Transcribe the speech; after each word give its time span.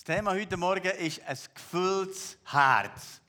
Das 0.00 0.16
Thema 0.16 0.32
heute 0.32 0.56
Morgen 0.56 0.92
ist 0.92 1.20
ein 1.26 1.36
gefülltes 1.54 2.38
Herz. 2.50 3.20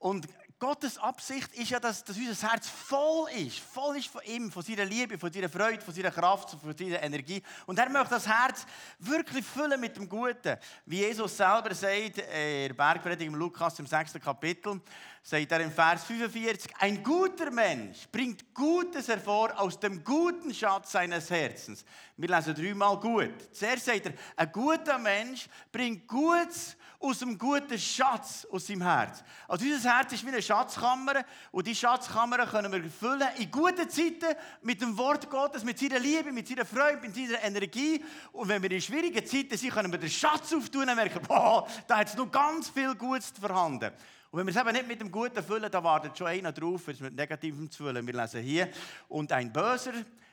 Und 0.00 0.26
Gottes 0.60 0.98
Absicht 0.98 1.54
ist 1.54 1.70
ja, 1.70 1.80
dass, 1.80 2.04
dass 2.04 2.18
unser 2.18 2.50
Herz 2.50 2.68
voll 2.68 3.30
ist. 3.30 3.60
Voll 3.60 3.96
ist 3.96 4.08
von 4.08 4.20
ihm, 4.26 4.52
von 4.52 4.62
seiner 4.62 4.84
Liebe, 4.84 5.16
von 5.16 5.32
seiner 5.32 5.48
Freude, 5.48 5.80
von 5.80 5.94
seiner 5.94 6.10
Kraft, 6.10 6.50
von 6.50 6.76
seiner 6.76 7.02
Energie. 7.02 7.42
Und 7.64 7.78
er 7.78 7.88
möchte 7.88 8.10
das 8.10 8.28
Herz 8.28 8.66
wirklich 8.98 9.42
füllen 9.42 9.80
mit 9.80 9.96
dem 9.96 10.06
Guten. 10.06 10.58
Wie 10.84 10.98
Jesus 10.98 11.34
selber 11.34 11.74
sagt, 11.74 12.18
in 12.18 12.68
der 12.68 12.74
Bergpredigt 12.74 13.22
im 13.22 13.36
Lukas 13.36 13.78
im 13.78 13.86
6. 13.86 14.12
Kapitel, 14.22 14.82
sagt 15.22 15.50
er 15.50 15.60
im 15.60 15.72
Vers 15.72 16.04
45, 16.04 16.70
ein 16.78 17.02
guter 17.02 17.50
Mensch 17.50 18.06
bringt 18.12 18.52
Gutes 18.52 19.08
hervor 19.08 19.58
aus 19.58 19.80
dem 19.80 20.04
guten 20.04 20.52
Schatz 20.52 20.92
seines 20.92 21.30
Herzens. 21.30 21.86
Wir 22.18 22.28
lesen 22.28 22.54
dreimal 22.54 23.00
gut. 23.00 23.32
Zuerst 23.52 23.86
sagt 23.86 24.04
er, 24.04 24.12
ein 24.36 24.52
guter 24.52 24.98
Mensch 24.98 25.48
bringt 25.72 26.06
Gutes 26.06 26.76
aus 27.00 27.18
dem 27.18 27.38
guten 27.38 27.78
Schatz 27.78 28.46
aus 28.50 28.66
seinem 28.66 28.82
Herz. 28.82 29.24
Also 29.48 29.64
unser 29.64 29.96
Herz 29.96 30.12
ist 30.12 30.24
wie 30.24 30.28
eine 30.28 30.42
Schatzkammer 30.42 31.24
und 31.50 31.66
die 31.66 31.74
Schatzkammer 31.74 32.46
können 32.46 32.70
wir 32.70 32.90
füllen 32.90 33.26
in 33.38 33.50
guten 33.50 33.88
Zeiten 33.88 34.36
mit 34.62 34.82
dem 34.82 34.96
Wort 34.98 35.28
Gottes, 35.30 35.64
mit 35.64 35.78
seiner 35.78 35.98
Liebe, 35.98 36.30
mit 36.30 36.46
seiner 36.46 36.66
Freude, 36.66 37.00
mit 37.00 37.14
seiner 37.14 37.42
Energie. 37.42 38.04
Und 38.32 38.48
wenn 38.48 38.62
wir 38.62 38.70
in 38.70 38.82
schwierigen 38.82 39.24
Zeiten 39.24 39.56
sind, 39.56 39.72
können 39.72 39.90
wir 39.90 39.98
den 39.98 40.10
Schatz 40.10 40.52
auftun 40.52 40.88
und 40.88 40.94
merken, 40.94 41.20
boah, 41.26 41.66
da 41.88 41.98
hat 41.98 42.08
es 42.08 42.16
noch 42.16 42.30
ganz 42.30 42.68
viel 42.68 42.94
Gutes 42.94 43.32
vorhanden. 43.40 43.90
Und 44.30 44.38
wenn 44.38 44.46
wir 44.46 44.54
es 44.54 44.60
eben 44.60 44.72
nicht 44.72 44.86
mit 44.86 45.00
dem 45.00 45.10
Guten 45.10 45.42
füllen, 45.42 45.70
dann 45.70 45.82
wartet 45.82 46.16
schon 46.16 46.26
einer 46.26 46.52
drauf, 46.52 46.86
es 46.86 47.00
mit 47.00 47.14
Negativem 47.14 47.70
zu 47.70 47.84
füllen. 47.84 48.06
Wir 48.06 48.14
lesen 48.14 48.42
hier, 48.42 48.68
und 49.08 49.32
ein 49.32 49.50
Böser 49.50 49.92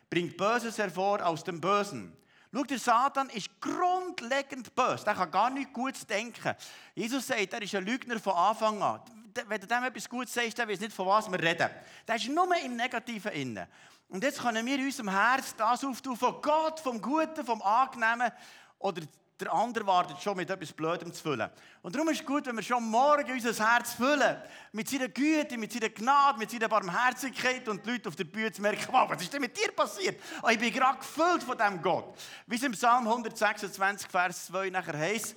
bringt 0.10 0.36
Böses 0.36 0.78
hervor 0.78 1.26
aus 1.26 1.44
dem 1.44 1.62
Bösen. 1.62 2.16
Schau, 2.54 2.64
der 2.64 2.80
Satan 2.80 3.30
ist 3.30 3.50
grundlegend 3.60 4.74
böse. 4.74 5.06
Er 5.06 5.16
kann 5.16 5.32
gar 5.32 5.50
nichts 5.50 5.74
Gutes 5.74 6.08
denken. 6.08 6.56
Jesus 6.96 7.28
sagt, 7.28 7.54
er 7.54 7.62
ist 7.62 7.76
ein 7.76 7.86
Lügner 7.86 8.20
von 8.20 8.34
Anfang 8.34 8.82
an. 8.82 9.02
Wenn 9.48 9.62
du 9.62 9.68
dem 9.68 9.84
etwas 9.84 10.10
Gutes 10.10 10.34
sagst, 10.34 10.58
dann 10.58 10.68
weiß 10.68 10.80
nicht, 10.80 10.94
von 10.94 11.06
was 11.06 11.30
wir 11.30 11.40
reden. 11.40 11.70
Der 12.08 12.16
ist 12.16 12.28
nur 12.28 12.56
im 12.58 12.76
Negativen 12.76 13.32
inne. 13.34 13.68
Und 14.10 14.24
jetzt 14.24 14.40
können 14.40 14.66
wir 14.66 14.76
in 14.76 14.86
unserem 14.86 15.10
Herz 15.10 15.54
das 15.56 15.84
auftun 15.84 16.16
von 16.16 16.42
Gott, 16.42 16.80
vom 16.80 17.02
Guten, 17.02 17.46
vom 17.46 17.62
Angenehmen 17.62 18.32
oder 18.80 19.02
der 19.40 19.54
andere 19.54 19.86
wartet 19.86 20.20
schon 20.20 20.36
mit 20.36 20.50
etwas 20.50 20.74
Blödem 20.74 21.14
zu 21.14 21.22
füllen. 21.22 21.50
Und 21.84 21.94
darum 21.94 22.10
ist 22.10 22.22
es 22.22 22.26
gut, 22.26 22.46
wenn 22.48 22.56
wir 22.56 22.64
schon 22.64 22.84
morgen 22.84 23.32
unser 23.32 23.54
Herz 23.54 23.94
füllen. 23.94 24.38
Mit 24.72 24.90
seiner 24.90 25.10
Güte, 25.10 25.58
mit 25.58 25.72
seiner 25.72 25.90
Gnade, 25.90 26.40
mit 26.40 26.50
seiner 26.50 26.68
Barmherzigkeit 26.68 27.68
und 27.68 27.86
die 27.86 27.92
Leute 27.92 28.10
auf 28.10 28.16
der 28.16 28.24
Bühne 28.24 28.52
zu 28.52 28.62
merken, 28.62 28.88
wow, 28.92 29.08
was 29.10 29.22
ist 29.22 29.32
denn 29.32 29.42
mit 29.42 29.56
dir 29.56 29.72
passiert? 29.72 30.20
Oh, 30.42 30.48
ich 30.50 30.58
bin 30.58 30.74
gerade 30.74 30.98
gefüllt 30.98 31.44
von 31.44 31.58
diesem 31.58 31.82
Gott. 31.82 32.18
Wie 32.48 32.56
es 32.56 32.64
im 32.64 32.72
Psalm 32.72 33.08
126, 33.08 34.10
Vers 34.10 34.48
2 34.48 34.72
nachher 34.72 34.98
heißt, 34.98 35.36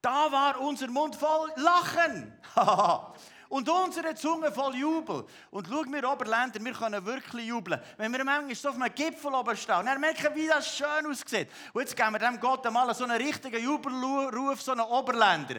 da 0.00 0.32
war 0.32 0.60
unser 0.60 0.88
Mund 0.88 1.14
voll 1.16 1.50
Lachen. 1.56 2.32
und 3.48 3.68
unsere 3.68 4.14
Zunge 4.14 4.50
voll 4.52 4.74
Jubel. 4.76 5.24
Und 5.50 5.68
schau 5.68 5.82
mir 5.82 6.08
Oberländer, 6.08 6.64
wir 6.64 6.72
können 6.72 7.04
wirklich 7.04 7.46
jubeln. 7.46 7.80
Wenn 7.96 8.12
wir 8.12 8.24
manchmal 8.24 8.54
so 8.54 8.68
auf 8.70 8.74
einem 8.76 8.94
Gipfel 8.94 9.34
oben 9.34 9.56
stehen 9.56 9.88
und 9.88 10.00
merken, 10.00 10.34
wie 10.34 10.46
das 10.46 10.76
schön 10.76 11.06
aussieht. 11.06 11.48
Und 11.72 11.82
jetzt 11.82 11.96
geben 11.96 12.12
wir 12.12 12.18
dem 12.18 12.40
Gott 12.40 12.66
einmal 12.66 12.94
so 12.94 13.04
einen 13.04 13.20
richtigen 13.20 13.62
Jubelruf, 13.62 14.60
so 14.62 14.72
einen 14.72 14.82
Oberländer. 14.82 15.56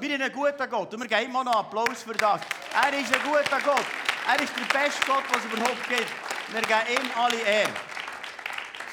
Wir 0.00 0.10
sind 0.10 0.22
ein 0.22 0.32
guter 0.32 0.66
Gott 0.66 0.92
und 0.92 1.00
wir 1.00 1.08
geben 1.08 1.30
ihm 1.30 1.36
auch 1.36 1.44
noch 1.44 1.56
Applaus 1.56 2.02
für 2.02 2.14
das. 2.14 2.40
Er 2.72 2.98
ist 2.98 3.14
ein 3.14 3.22
guter 3.22 3.60
Gott. 3.64 3.86
Er 4.26 4.42
ist 4.42 4.52
der 4.56 4.78
beste 4.78 5.06
Gott, 5.06 5.22
was 5.30 5.44
es 5.44 5.52
überhaupt 5.52 5.88
gibt. 5.88 6.10
Wir 6.52 6.60
geben 6.62 7.04
ihm 7.04 7.10
alle 7.16 7.40
Ehre. 7.40 7.93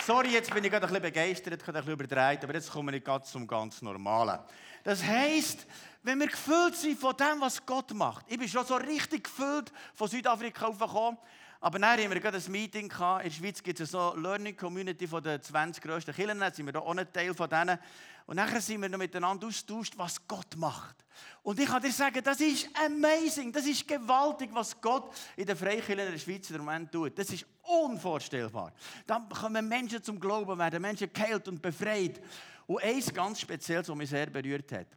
Sorry, 0.05 0.29
jetzt 0.29 0.51
bin 0.51 0.63
ich 0.63 0.71
gerade 0.71 0.87
ein 0.87 0.93
bisschen 0.93 1.13
begeistert, 1.13 1.53
ein 1.53 1.73
bisschen 1.73 1.91
überdreht, 1.91 2.43
aber 2.43 2.55
jetzt 2.55 2.71
komme 2.71 2.95
ich 2.95 3.03
gerade 3.03 3.23
zum 3.23 3.45
ganz 3.45 3.83
Normalen. 3.83 4.39
Das 4.83 5.03
heisst, 5.03 5.67
wenn 6.01 6.19
wir 6.19 6.25
gefüllt 6.25 6.75
sind 6.75 6.99
von 6.99 7.15
dem, 7.15 7.39
was 7.39 7.63
Gott 7.63 7.93
macht. 7.93 8.25
Ich 8.27 8.39
bin 8.39 8.47
schon 8.47 8.65
so 8.65 8.77
richtig 8.77 9.25
gefüllt 9.25 9.71
von 9.93 10.07
Südafrika 10.07 10.65
aufgekommen. 10.65 11.19
Aber 11.59 11.77
dann 11.77 11.99
haben 11.99 12.11
wir 12.11 12.19
gerade 12.19 12.37
ein 12.37 12.51
Meeting 12.51 12.89
gehabt. 12.89 13.23
In 13.23 13.29
der 13.29 13.35
Schweiz 13.35 13.61
gibt 13.61 13.79
es 13.79 13.91
so 13.91 14.13
eine 14.13 14.21
Learning 14.21 14.57
Community 14.57 15.07
von 15.07 15.21
den 15.21 15.39
20 15.39 15.83
grössten 15.83 16.15
Kirchen. 16.15 16.41
Sind 16.51 16.65
wir 16.65 16.81
auch 16.81 16.95
ein 16.95 17.13
Teil 17.13 17.35
von 17.35 17.47
denen. 17.47 17.77
Und 18.25 18.35
nachher 18.35 18.61
sind 18.61 18.81
wir 18.81 18.89
noch 18.89 18.97
miteinander 18.97 19.47
austauscht, 19.47 19.93
was 19.97 20.25
Gott 20.27 20.55
macht. 20.55 21.05
Und 21.43 21.59
ich 21.59 21.65
kann 21.67 21.81
dir 21.81 21.91
sagen, 21.91 22.21
das 22.23 22.39
ist 22.39 22.69
amazing, 22.85 23.51
das 23.51 23.65
ist 23.65 23.87
gewaltig, 23.87 24.49
was 24.53 24.79
Gott 24.79 25.13
in 25.35 25.45
den 25.45 25.55
Freikirchen 25.55 25.99
in 25.99 26.11
der 26.11 26.19
Schweiz 26.19 26.49
im 26.51 26.57
Moment 26.57 26.91
tut. 26.91 27.17
Das 27.17 27.29
ist 27.29 27.45
unvorstellbar. 27.63 28.73
Da 29.07 29.19
kommen 29.19 29.67
Menschen 29.67 30.03
zum 30.03 30.19
Glauben, 30.19 30.57
werden 30.57 30.81
Menschen 30.81 31.11
geheilt 31.11 31.47
und 31.47 31.61
befreit. 31.61 32.21
Und 32.67 32.83
eins 32.83 33.13
ganz 33.13 33.41
Spezielles, 33.41 33.89
was 33.89 33.95
mich 33.95 34.09
sehr 34.09 34.27
berührt 34.27 34.71
hat. 34.71 34.87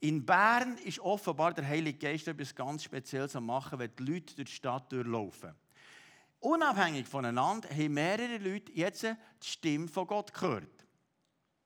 In 0.00 0.24
Bern 0.24 0.76
ist 0.78 1.00
offenbar 1.00 1.54
der 1.54 1.66
Heilige 1.66 1.98
Geist 1.98 2.28
etwas 2.28 2.54
ganz 2.54 2.84
Spezielles 2.84 3.34
am 3.34 3.46
machen, 3.46 3.78
wenn 3.78 3.90
die 3.96 4.04
Leute 4.04 4.34
durch 4.34 4.48
die 4.48 4.52
Stadt 4.54 4.92
durchlaufen. 4.92 5.54
Unabhängig 6.40 7.08
voneinander 7.08 7.70
haben 7.70 7.94
mehrere 7.94 8.36
Leute 8.36 8.70
jetzt 8.72 9.04
die 9.04 9.16
Stimme 9.40 9.88
von 9.88 10.06
Gott 10.06 10.32
gehört. 10.34 10.75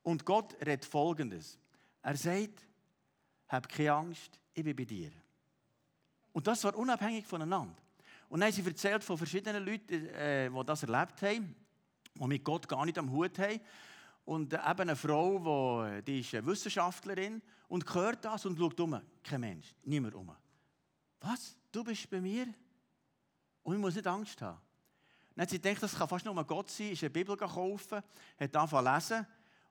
Und 0.03 0.25
Gott 0.25 0.55
redet 0.61 0.85
Folgendes. 0.85 1.59
Er 2.03 2.17
sagt, 2.17 2.67
hab 3.49 3.69
keine 3.69 3.93
Angst, 3.93 4.41
ich 4.55 4.65
bin 4.65 4.77
bei 4.77 4.85
dir. 4.85 5.11
Und 6.33 6.47
das 6.47 6.63
war 6.65 6.77
unabhängig 6.77 7.27
voneinander. 7.27 7.77
Und 8.29 8.41
dann 8.41 8.49
haben 8.49 8.55
sie 8.55 8.69
erzählt 8.69 9.03
von 9.03 9.19
verschiedenen 9.19 9.65
Leuten, 9.65 10.07
äh, 10.07 10.49
die 10.49 10.65
das 10.65 10.85
erlebt 10.85 11.21
haben, 11.23 11.55
die 12.15 12.27
mit 12.27 12.45
Gott 12.45 12.69
gar 12.69 12.85
nicht 12.87 12.97
am 12.99 13.11
Hut 13.11 13.39
haben. 13.39 13.61
Und 14.25 14.53
eben 14.53 14.63
eine 14.63 14.95
Frau, 14.95 15.85
die, 15.85 16.03
die 16.03 16.21
ist 16.21 16.35
eine 16.35 16.47
Wissenschaftlerin 16.47 17.43
und 17.69 17.93
hört 17.93 18.25
das 18.25 18.47
und 18.47 18.57
schaut 18.57 18.79
um. 18.79 19.01
Kein 19.25 19.41
Mensch, 19.41 19.75
niemand 19.83 20.15
um. 20.15 20.35
Was? 21.21 21.57
Du 21.73 21.83
bist 21.83 22.09
bei 22.09 22.21
mir? 22.21 22.47
Und 23.63 23.75
ich 23.75 23.81
muss 23.81 23.95
nicht 23.95 24.07
Angst 24.07 24.41
haben. 24.41 24.61
Dann 25.35 25.43
hat 25.43 25.51
sie 25.51 25.61
gedacht, 25.61 25.83
das 25.83 25.97
kann 25.97 26.09
fast 26.09 26.25
nur 26.25 26.45
Gott 26.45 26.71
sein, 26.71 26.91
ist 26.91 27.03
eine 27.03 27.11
Bibel 27.11 27.37
gekauft, 27.37 27.93
hat 27.93 28.05
angefangen 28.39 29.01
zu 29.01 29.15
lesen. 29.15 29.27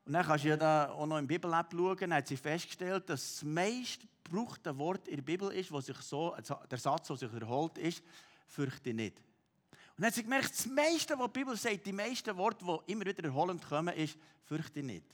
Und 0.09 0.14
dann 0.14 0.25
kannst 0.25 0.44
du 0.44 0.50
ja 0.50 0.58
da 0.58 0.90
auch 0.90 1.06
noch 1.06 1.20
im 1.20 1.28
Bibel-App 1.28 1.68
schauen, 1.72 1.97
dann 2.00 2.16
hat 2.16 2.28
sie 2.28 2.36
festgestellt, 2.36 3.08
dass 3.12 3.22
das 3.22 3.44
meist 3.44 4.02
gebrauchte 4.24 4.75
Wort 4.75 5.08
in 5.08 5.18
der 5.18 5.22
Bibel 5.22 5.52
ist, 5.52 5.72
wo 5.72 5.80
sich 5.81 5.97
so, 5.97 6.36
der 6.68 6.80
Satz, 6.80 7.09
der 7.09 7.16
sich 7.16 7.31
erholt, 7.31 7.78
ist, 7.78 8.02
fürchte 8.47 8.92
nicht. 8.92 9.20
Und 9.20 10.00
dann 10.00 10.08
hat 10.08 10.16
sie 10.16 10.24
gemerkt, 10.24 10.50
das 10.50 10.66
meiste, 10.66 11.14
was 11.20 11.28
die 11.28 11.40
Bibel 11.40 11.56
sagt, 11.56 11.86
die 11.86 11.94
meisten 11.94 12.36
Worte, 12.36 12.66
die 12.66 12.92
immer 12.92 13.06
wieder 13.06 13.24
erholend 13.24 13.64
kommen, 13.64 13.96
ist, 13.96 14.18
fürchte 14.46 14.81
nicht. 14.81 15.06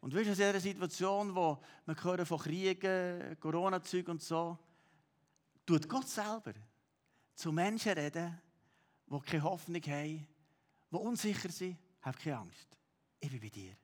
Und 0.00 0.12
du 0.12 0.18
weißt, 0.18 0.28
in 0.28 0.34
dieser 0.34 0.60
Situation, 0.60 1.34
wo 1.34 1.60
wir 1.84 2.04
hören 2.04 2.26
von 2.26 2.38
Kriegen, 2.38 3.36
Corona-Zeug 3.40 4.06
und 4.06 4.22
so, 4.22 4.56
tut 5.66 5.88
Gott 5.88 6.08
selber 6.08 6.52
zu 7.34 7.50
Menschen 7.50 7.90
reden, 7.90 8.40
die 9.08 9.18
keine 9.18 9.42
Hoffnung 9.42 9.82
haben, 9.82 10.28
die 10.92 10.96
unsicher 10.96 11.48
sind, 11.48 11.76
hab 12.02 12.16
keine 12.20 12.38
Angst. 12.38 12.74
Ich 13.24 13.30
bin 13.30 13.40
bei 13.40 13.48
dir. 13.48 13.74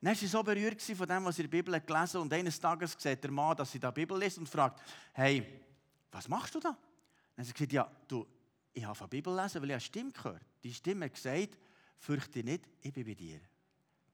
Dann 0.00 0.10
war 0.10 0.14
sie 0.14 0.28
so 0.28 0.40
berührt 0.40 0.80
von 0.80 1.08
dem, 1.08 1.24
was 1.24 1.34
sie 1.34 1.42
in 1.42 1.50
der 1.50 1.56
Bibel 1.56 1.80
gelesen 1.80 2.14
hat. 2.14 2.22
Und 2.22 2.32
eines 2.32 2.60
Tages 2.60 2.96
sieht 2.96 3.24
der 3.24 3.30
Mann, 3.32 3.56
dass 3.56 3.72
sie 3.72 3.80
da 3.80 3.90
Bibel 3.90 4.16
liest 4.16 4.38
und 4.38 4.48
fragt, 4.48 4.80
hey, 5.12 5.64
was 6.12 6.28
machst 6.28 6.54
du 6.54 6.60
da? 6.60 6.70
Dann 6.70 7.38
hat 7.38 7.46
sie 7.46 7.52
gesagt, 7.52 7.72
ja, 7.72 7.90
du, 8.06 8.24
ich 8.72 8.84
habe 8.84 8.96
der 8.96 9.06
Bibel 9.08 9.34
lesen, 9.34 9.60
weil 9.60 9.70
ich 9.70 9.74
eine 9.74 9.80
Stimme 9.80 10.12
gehört. 10.12 10.44
Die 10.62 10.72
Stimme 10.72 11.06
hat 11.06 11.14
gesagt, 11.14 11.58
fürchte 11.96 12.44
nicht, 12.44 12.68
ich 12.80 12.92
bin 12.92 13.04
bei 13.04 13.14
dir. 13.14 13.40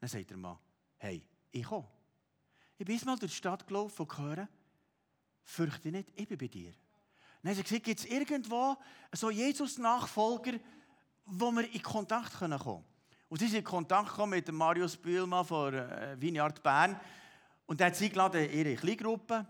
Dann 0.00 0.08
sagt 0.08 0.30
der 0.30 0.38
Mann, 0.38 0.58
hey, 0.96 1.22
ich 1.50 1.64
komme. 1.64 1.86
Ich 2.78 2.86
bin 2.86 2.98
mal 3.04 3.18
durch 3.18 3.32
die 3.32 3.36
Stadt 3.36 3.66
gelaufen 3.66 4.00
und 4.00 4.08
gehört, 4.08 4.48
fürchte 5.42 5.90
nicht, 5.90 6.10
ich 6.14 6.26
bin 6.26 6.38
bei 6.38 6.48
dir. 6.48 6.72
Dann 7.42 7.50
hat 7.50 7.56
sie 7.58 7.62
gesagt, 7.62 7.84
gibt 7.84 8.00
es 8.00 8.06
irgendwo 8.06 8.78
so 9.12 9.30
Jesus-Nachfolger, 9.30 10.58
wo 11.26 11.52
wir 11.52 11.70
in 11.70 11.82
Kontakt 11.82 12.32
kommen 12.38 12.58
können? 12.58 12.93
Und 13.28 13.38
sie 13.38 13.48
sind 13.48 13.58
in 13.58 13.64
Kontakt 13.64 14.18
mit 14.26 14.50
Marius 14.52 14.96
Bühlmann 14.96 15.44
von 15.44 15.74
äh, 15.74 16.16
Vineyard 16.18 16.62
Bern. 16.62 16.98
Und 17.66 17.80
er 17.80 17.88
hat 17.88 17.96
sie 17.96 18.10
geladen 18.10 18.48
in 18.48 18.66
ihre 18.66 18.76
Kleingruppe. 18.76 19.46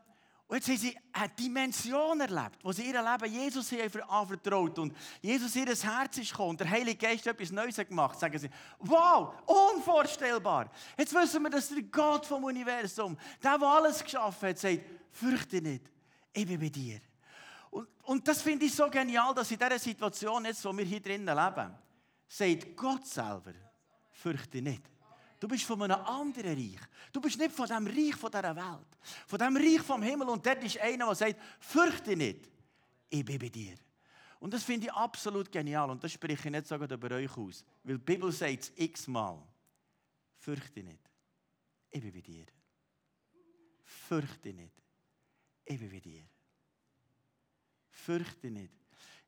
Und 0.47 0.57
jetzt 0.57 0.69
haben 0.69 0.77
sie 0.77 0.99
eine 1.13 1.29
Dimension 1.31 2.21
erlebt, 2.21 2.59
wo 2.63 2.71
sie 2.71 2.87
ihr 2.87 3.03
Leben 3.03 3.33
Jesus 3.33 3.73
anvertraut 4.07 4.79
und 4.79 4.95
Jesus 5.23 5.57
ihr 5.57 5.67
Herz 5.67 6.19
ist 6.19 6.31
gekommen 6.31 6.51
und 6.51 6.61
der 6.61 6.71
Heilige 6.71 6.97
Geist 6.97 7.27
etwas 7.27 7.51
Neues 7.51 7.77
gemacht. 7.77 8.21
Sagen 8.21 8.39
sie, 8.39 8.51
wow, 8.79 9.35
unvorstellbar. 9.47 10.71
Jetzt 10.99 11.15
wissen 11.15 11.43
wir, 11.43 11.51
dass 11.51 11.71
der 11.71 11.83
Gott 11.83 12.27
vom 12.27 12.45
Universum, 12.45 13.17
der, 13.43 13.59
der 13.59 13.69
alles 13.69 14.05
geschaffen 14.05 14.51
hat, 14.51 14.59
sagt, 14.59 14.81
fürchte 15.11 15.63
nicht, 15.63 15.91
ich 16.33 16.47
bin 16.47 16.61
bei 16.61 16.69
dir. 16.69 17.01
Und, 17.71 17.89
und 18.03 18.29
das 18.29 18.43
finde 18.43 18.67
ich 18.67 18.75
so 18.75 18.89
genial, 18.91 19.35
dass 19.35 19.51
in 19.51 19.59
dieser 19.59 19.79
Situation, 19.79 20.45
jetzt, 20.45 20.65
wo 20.65 20.77
wir 20.77 20.85
hier 20.85 21.01
drinnen 21.01 21.35
leben, 21.35 21.75
sagt 22.35 22.77
Gott 22.77 23.07
selber, 23.07 23.55
fürchte 24.11 24.61
nicht. 24.61 24.83
Du 25.39 25.47
bist 25.47 25.65
von 25.65 25.81
einem 25.83 26.05
anderen 26.05 26.55
Reich. 26.55 26.81
Du 27.13 27.21
bist 27.21 27.39
nicht 27.39 27.53
von 27.53 27.67
dem 27.69 27.87
Reich 27.87 28.17
von 28.17 28.31
dieser 28.31 28.57
Welt. 28.57 28.99
Von 29.27 29.39
dem 29.39 29.57
Reich 29.57 29.83
vom 29.83 30.03
Himmel. 30.03 30.29
Und 30.29 30.45
dort 30.45 30.65
ist 30.65 30.79
einer, 30.79 31.07
der 31.07 31.15
sagt, 31.15 31.37
fürchte 31.61 32.17
nicht, 32.17 32.51
ich 33.09 33.25
bin 33.25 33.39
bei 33.39 33.49
dir. 33.49 33.77
Und 34.41 34.53
das 34.53 34.65
finde 34.65 34.87
ich 34.87 34.93
absolut 34.93 35.51
genial. 35.53 35.91
Und 35.91 36.03
das 36.03 36.13
spreche 36.13 36.49
ich 36.49 36.51
nicht 36.51 36.67
sogar 36.67 36.91
über 36.91 37.15
euch 37.15 37.37
aus. 37.37 37.65
Weil 37.83 37.99
die 37.99 38.05
Bibel 38.05 38.33
sagt 38.33 38.63
es 38.63 38.73
x-mal. 38.75 39.41
fürchte 40.39 40.83
nicht. 40.83 41.11
Ich 41.91 42.01
bin 42.01 42.13
bei 42.13 42.21
dir. 42.21 42.47
Fürchte 43.85 44.53
nicht. 44.53 44.83
Ich 45.65 45.79
bin 45.79 45.91
bei 45.91 46.01
dir. 46.01 46.23
Fürchte 47.91 48.51
nicht. 48.51 48.75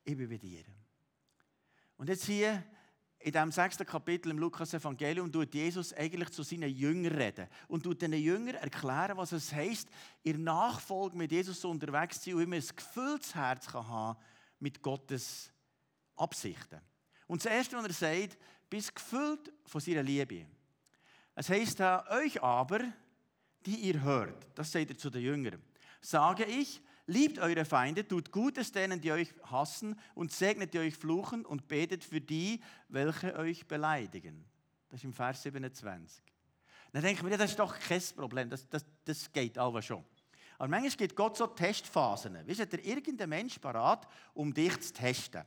Ich 0.02 0.16
bin 0.16 0.28
bei 0.28 0.38
dir. 0.38 0.64
Und 1.98 2.08
jetzt 2.08 2.24
hier 2.24 2.64
in 3.26 3.32
diesem 3.32 3.50
sechsten 3.50 3.84
Kapitel 3.84 4.30
im 4.30 4.38
Lukas-Evangelium 4.38 5.32
tut 5.32 5.52
Jesus 5.52 5.92
eigentlich 5.92 6.30
zu 6.30 6.44
seinen 6.44 6.70
Jüngern 6.70 7.12
reden 7.16 7.48
und 7.66 7.82
tut 7.82 8.00
den 8.00 8.12
Jüngern 8.12 8.54
erklären, 8.54 9.16
was 9.16 9.32
es 9.32 9.52
heisst, 9.52 9.88
in 10.22 10.44
Nachfolge 10.44 11.16
mit 11.16 11.32
Jesus 11.32 11.64
unterwegs 11.64 12.20
zu 12.20 12.30
sein 12.30 12.34
und 12.36 12.42
immer 12.44 12.54
ein 12.54 12.62
gefülltes 12.76 13.34
Herz 13.34 13.66
kann 13.66 13.88
haben 13.88 14.16
mit 14.60 14.80
Gottes 14.80 15.50
Absichten. 16.14 16.80
Und 17.26 17.44
das 17.44 17.50
Erste, 17.50 17.76
was 17.76 17.86
er 17.86 17.92
sagt, 17.94 18.38
bist 18.70 18.94
gefüllt 18.94 19.52
von 19.64 19.80
seiner 19.80 20.04
Liebe. 20.04 20.46
Es 21.34 21.48
heisst 21.48 21.80
da, 21.80 22.06
euch 22.08 22.40
aber, 22.40 22.78
die 23.66 23.74
ihr 23.74 24.02
hört, 24.02 24.46
das 24.54 24.70
sagt 24.70 24.90
er 24.90 24.98
zu 24.98 25.10
den 25.10 25.22
Jüngern, 25.22 25.60
sage 26.00 26.44
ich, 26.44 26.80
Liebt 27.06 27.38
eure 27.38 27.64
Feinde, 27.64 28.06
tut 28.06 28.32
Gutes 28.32 28.72
denen, 28.72 29.00
die 29.00 29.12
euch 29.12 29.32
hassen 29.44 29.98
und 30.14 30.32
segnet 30.32 30.74
die 30.74 30.80
euch 30.80 30.96
fluchen 30.96 31.44
und 31.44 31.68
betet 31.68 32.02
für 32.02 32.20
die, 32.20 32.60
welche 32.88 33.36
euch 33.36 33.66
beleidigen. 33.68 34.44
Das 34.88 35.00
ist 35.00 35.04
im 35.04 35.12
Vers 35.12 35.42
27. 35.42 36.22
Dann 36.92 37.02
denke 37.02 37.18
ich 37.18 37.22
mir, 37.22 37.36
das 37.36 37.50
ist 37.50 37.58
doch 37.58 37.78
kein 37.78 38.02
Problem, 38.16 38.50
das, 38.50 38.68
das, 38.68 38.84
das 39.04 39.32
geht 39.32 39.56
aber 39.56 39.82
schon. 39.82 40.04
Aber 40.58 40.68
manchmal 40.68 40.90
gibt 40.90 41.14
Gott 41.14 41.36
so 41.36 41.46
Testphasen. 41.46 42.38
Wisst 42.44 42.72
ihr, 42.72 42.84
irgendein 42.84 43.28
Mensch 43.28 43.58
parat, 43.58 44.08
um 44.34 44.52
dich 44.52 44.80
zu 44.80 44.92
testen. 44.92 45.44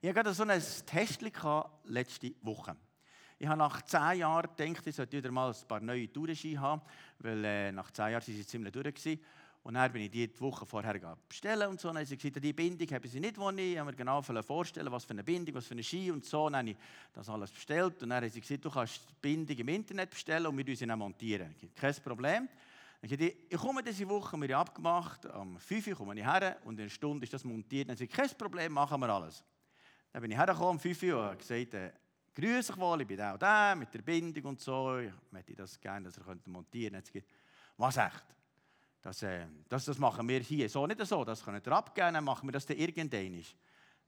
Ich 0.00 0.08
hatte 0.08 0.14
gerade 0.14 0.34
so 0.34 0.42
ein 0.42 0.62
Test 0.86 1.22
letzte 1.84 2.34
Woche. 2.42 2.76
Ich 3.38 3.46
habe 3.46 3.58
nach 3.58 3.82
zehn 3.82 4.18
Jahren 4.18 4.48
gedacht, 4.56 4.86
ich 4.86 4.94
sollte 4.94 5.16
wieder 5.16 5.30
mal 5.30 5.50
ein 5.50 5.68
paar 5.68 5.80
neue 5.80 6.12
Tourenski 6.12 6.54
haben, 6.54 6.82
weil 7.18 7.44
äh, 7.44 7.72
nach 7.72 7.90
zehn 7.90 8.10
Jahren 8.10 8.22
sind 8.22 8.36
sie 8.36 8.46
ziemlich 8.46 8.72
durch. 8.72 8.94
Gewesen. 8.94 9.20
Und 9.64 9.74
dann 9.74 9.90
bin 9.90 10.02
ich 10.02 10.10
die 10.10 10.40
Woche 10.40 10.66
vorher 10.66 11.16
bestellen 11.26 11.68
und 11.70 11.80
so. 11.80 11.88
Und 11.88 11.94
dann 11.94 12.02
haben 12.02 12.06
sie 12.06 12.18
gesagt, 12.18 12.44
die 12.44 12.52
Bindung 12.52 12.86
haben 12.86 13.08
sie 13.08 13.18
nicht, 13.18 13.36
die 13.38 13.62
ich. 13.62 13.76
Ich 13.76 13.82
mir 13.82 13.94
genau 13.94 14.20
vorstellen, 14.20 14.92
was 14.92 15.06
für 15.06 15.14
eine 15.14 15.24
Bindung, 15.24 15.54
was 15.54 15.66
für 15.66 15.72
eine 15.72 15.82
Ski 15.82 16.10
und 16.10 16.22
so. 16.22 16.44
Und 16.44 16.52
dann 16.52 16.66
habe 16.66 16.70
ich 16.72 16.76
das 17.14 17.30
alles 17.30 17.50
bestellt. 17.50 18.02
Und 18.02 18.10
dann 18.10 18.22
haben 18.22 18.30
sie 18.30 18.42
gesagt, 18.42 18.62
du 18.62 18.70
kannst 18.70 19.08
die 19.08 19.14
Bindung 19.22 19.56
im 19.56 19.68
Internet 19.68 20.10
bestellen 20.10 20.46
und 20.46 20.58
wir 20.58 20.76
sie 20.76 20.86
dann 20.86 20.98
montieren. 20.98 21.54
Kein 21.74 21.94
Problem. 21.94 22.46
Dann 23.00 23.10
ich, 23.10 23.36
ich 23.48 23.58
komme 23.58 23.82
diese 23.82 24.06
Woche, 24.06 24.36
wir 24.38 24.54
haben 24.54 24.68
abgemacht, 24.68 25.24
am 25.26 25.58
5 25.58 25.86
Uhr 25.86 25.94
komme 25.94 26.14
ich 26.14 26.26
her 26.26 26.58
und 26.64 26.74
in 26.74 26.80
einer 26.80 26.90
Stunde 26.90 27.24
ist 27.24 27.32
das 27.32 27.42
montiert. 27.44 27.88
Dann 27.88 27.96
haben 27.96 27.98
sie 27.98 28.06
kein 28.06 28.28
Problem, 28.36 28.70
machen 28.70 29.00
wir 29.00 29.08
alles. 29.08 29.42
Dann 30.12 30.20
bin 30.20 30.30
ich 30.30 30.36
hergekommen 30.36 30.72
um 30.72 30.78
5 30.78 31.02
Uhr 31.04 31.18
und 31.20 31.24
habe 31.24 31.36
gesagt, 31.38 31.72
äh, 31.72 31.92
grüße 32.34 32.72
ich 32.72 32.78
wohl, 32.78 33.00
ich 33.00 33.06
bin 33.06 33.18
auch 33.18 33.38
da 33.38 33.74
mit 33.74 33.94
der 33.94 34.02
Bindung 34.02 34.44
und 34.44 34.60
so. 34.60 34.98
Ich 34.98 35.10
möchte 35.30 35.54
das 35.54 35.80
gerne, 35.80 36.04
dass 36.04 36.18
er 36.18 36.36
montieren 36.46 36.94
könnte. 36.94 37.12
Gesagt, 37.12 37.32
was 37.78 37.96
echt? 37.96 38.24
Das, 39.04 39.22
äh, 39.22 39.46
das, 39.68 39.84
das 39.84 39.98
machen 39.98 40.26
wir 40.26 40.40
hier 40.40 40.66
so 40.66 40.86
nicht 40.86 41.04
so, 41.04 41.24
das 41.26 41.44
könnt 41.44 41.66
ihr 41.66 41.72
abgeben, 41.72 42.14
dann 42.14 42.24
machen 42.24 42.48
wir 42.48 42.52
das 42.52 42.64
dann 42.64 42.78
irgendwann. 42.78 43.44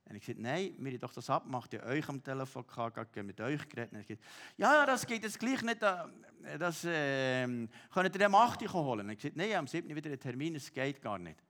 Und 0.08 0.14
ich 0.14 0.20
gesagt, 0.22 0.38
nein, 0.38 0.74
wir 0.78 0.92
haben 0.92 1.00
doch 1.00 1.12
das 1.12 1.28
abgemacht, 1.28 1.74
ich 1.74 1.82
euch 1.82 2.08
am 2.08 2.24
Telefon 2.24 2.64
gehabt, 2.66 3.14
mit 3.16 3.38
euch 3.42 3.68
geredet. 3.68 3.92
Ich 4.00 4.06
gesagt, 4.06 4.26
ja, 4.56 4.86
das 4.86 5.06
geht 5.06 5.22
jetzt 5.22 5.38
gleich 5.38 5.60
nicht, 5.60 5.82
äh, 5.82 6.58
das 6.58 6.82
äh, 6.86 7.46
könnt 7.92 8.16
ihr 8.16 8.26
am 8.26 8.34
8 8.36 8.72
holen. 8.72 9.00
Und 9.00 9.10
ich 9.10 9.18
gesagt, 9.18 9.36
nein, 9.36 9.52
am 9.56 9.66
7. 9.66 9.94
wieder 9.94 10.08
einen 10.08 10.18
Termin, 10.18 10.54
es 10.54 10.72
geht 10.72 11.02
gar 11.02 11.18
nicht. 11.18 11.44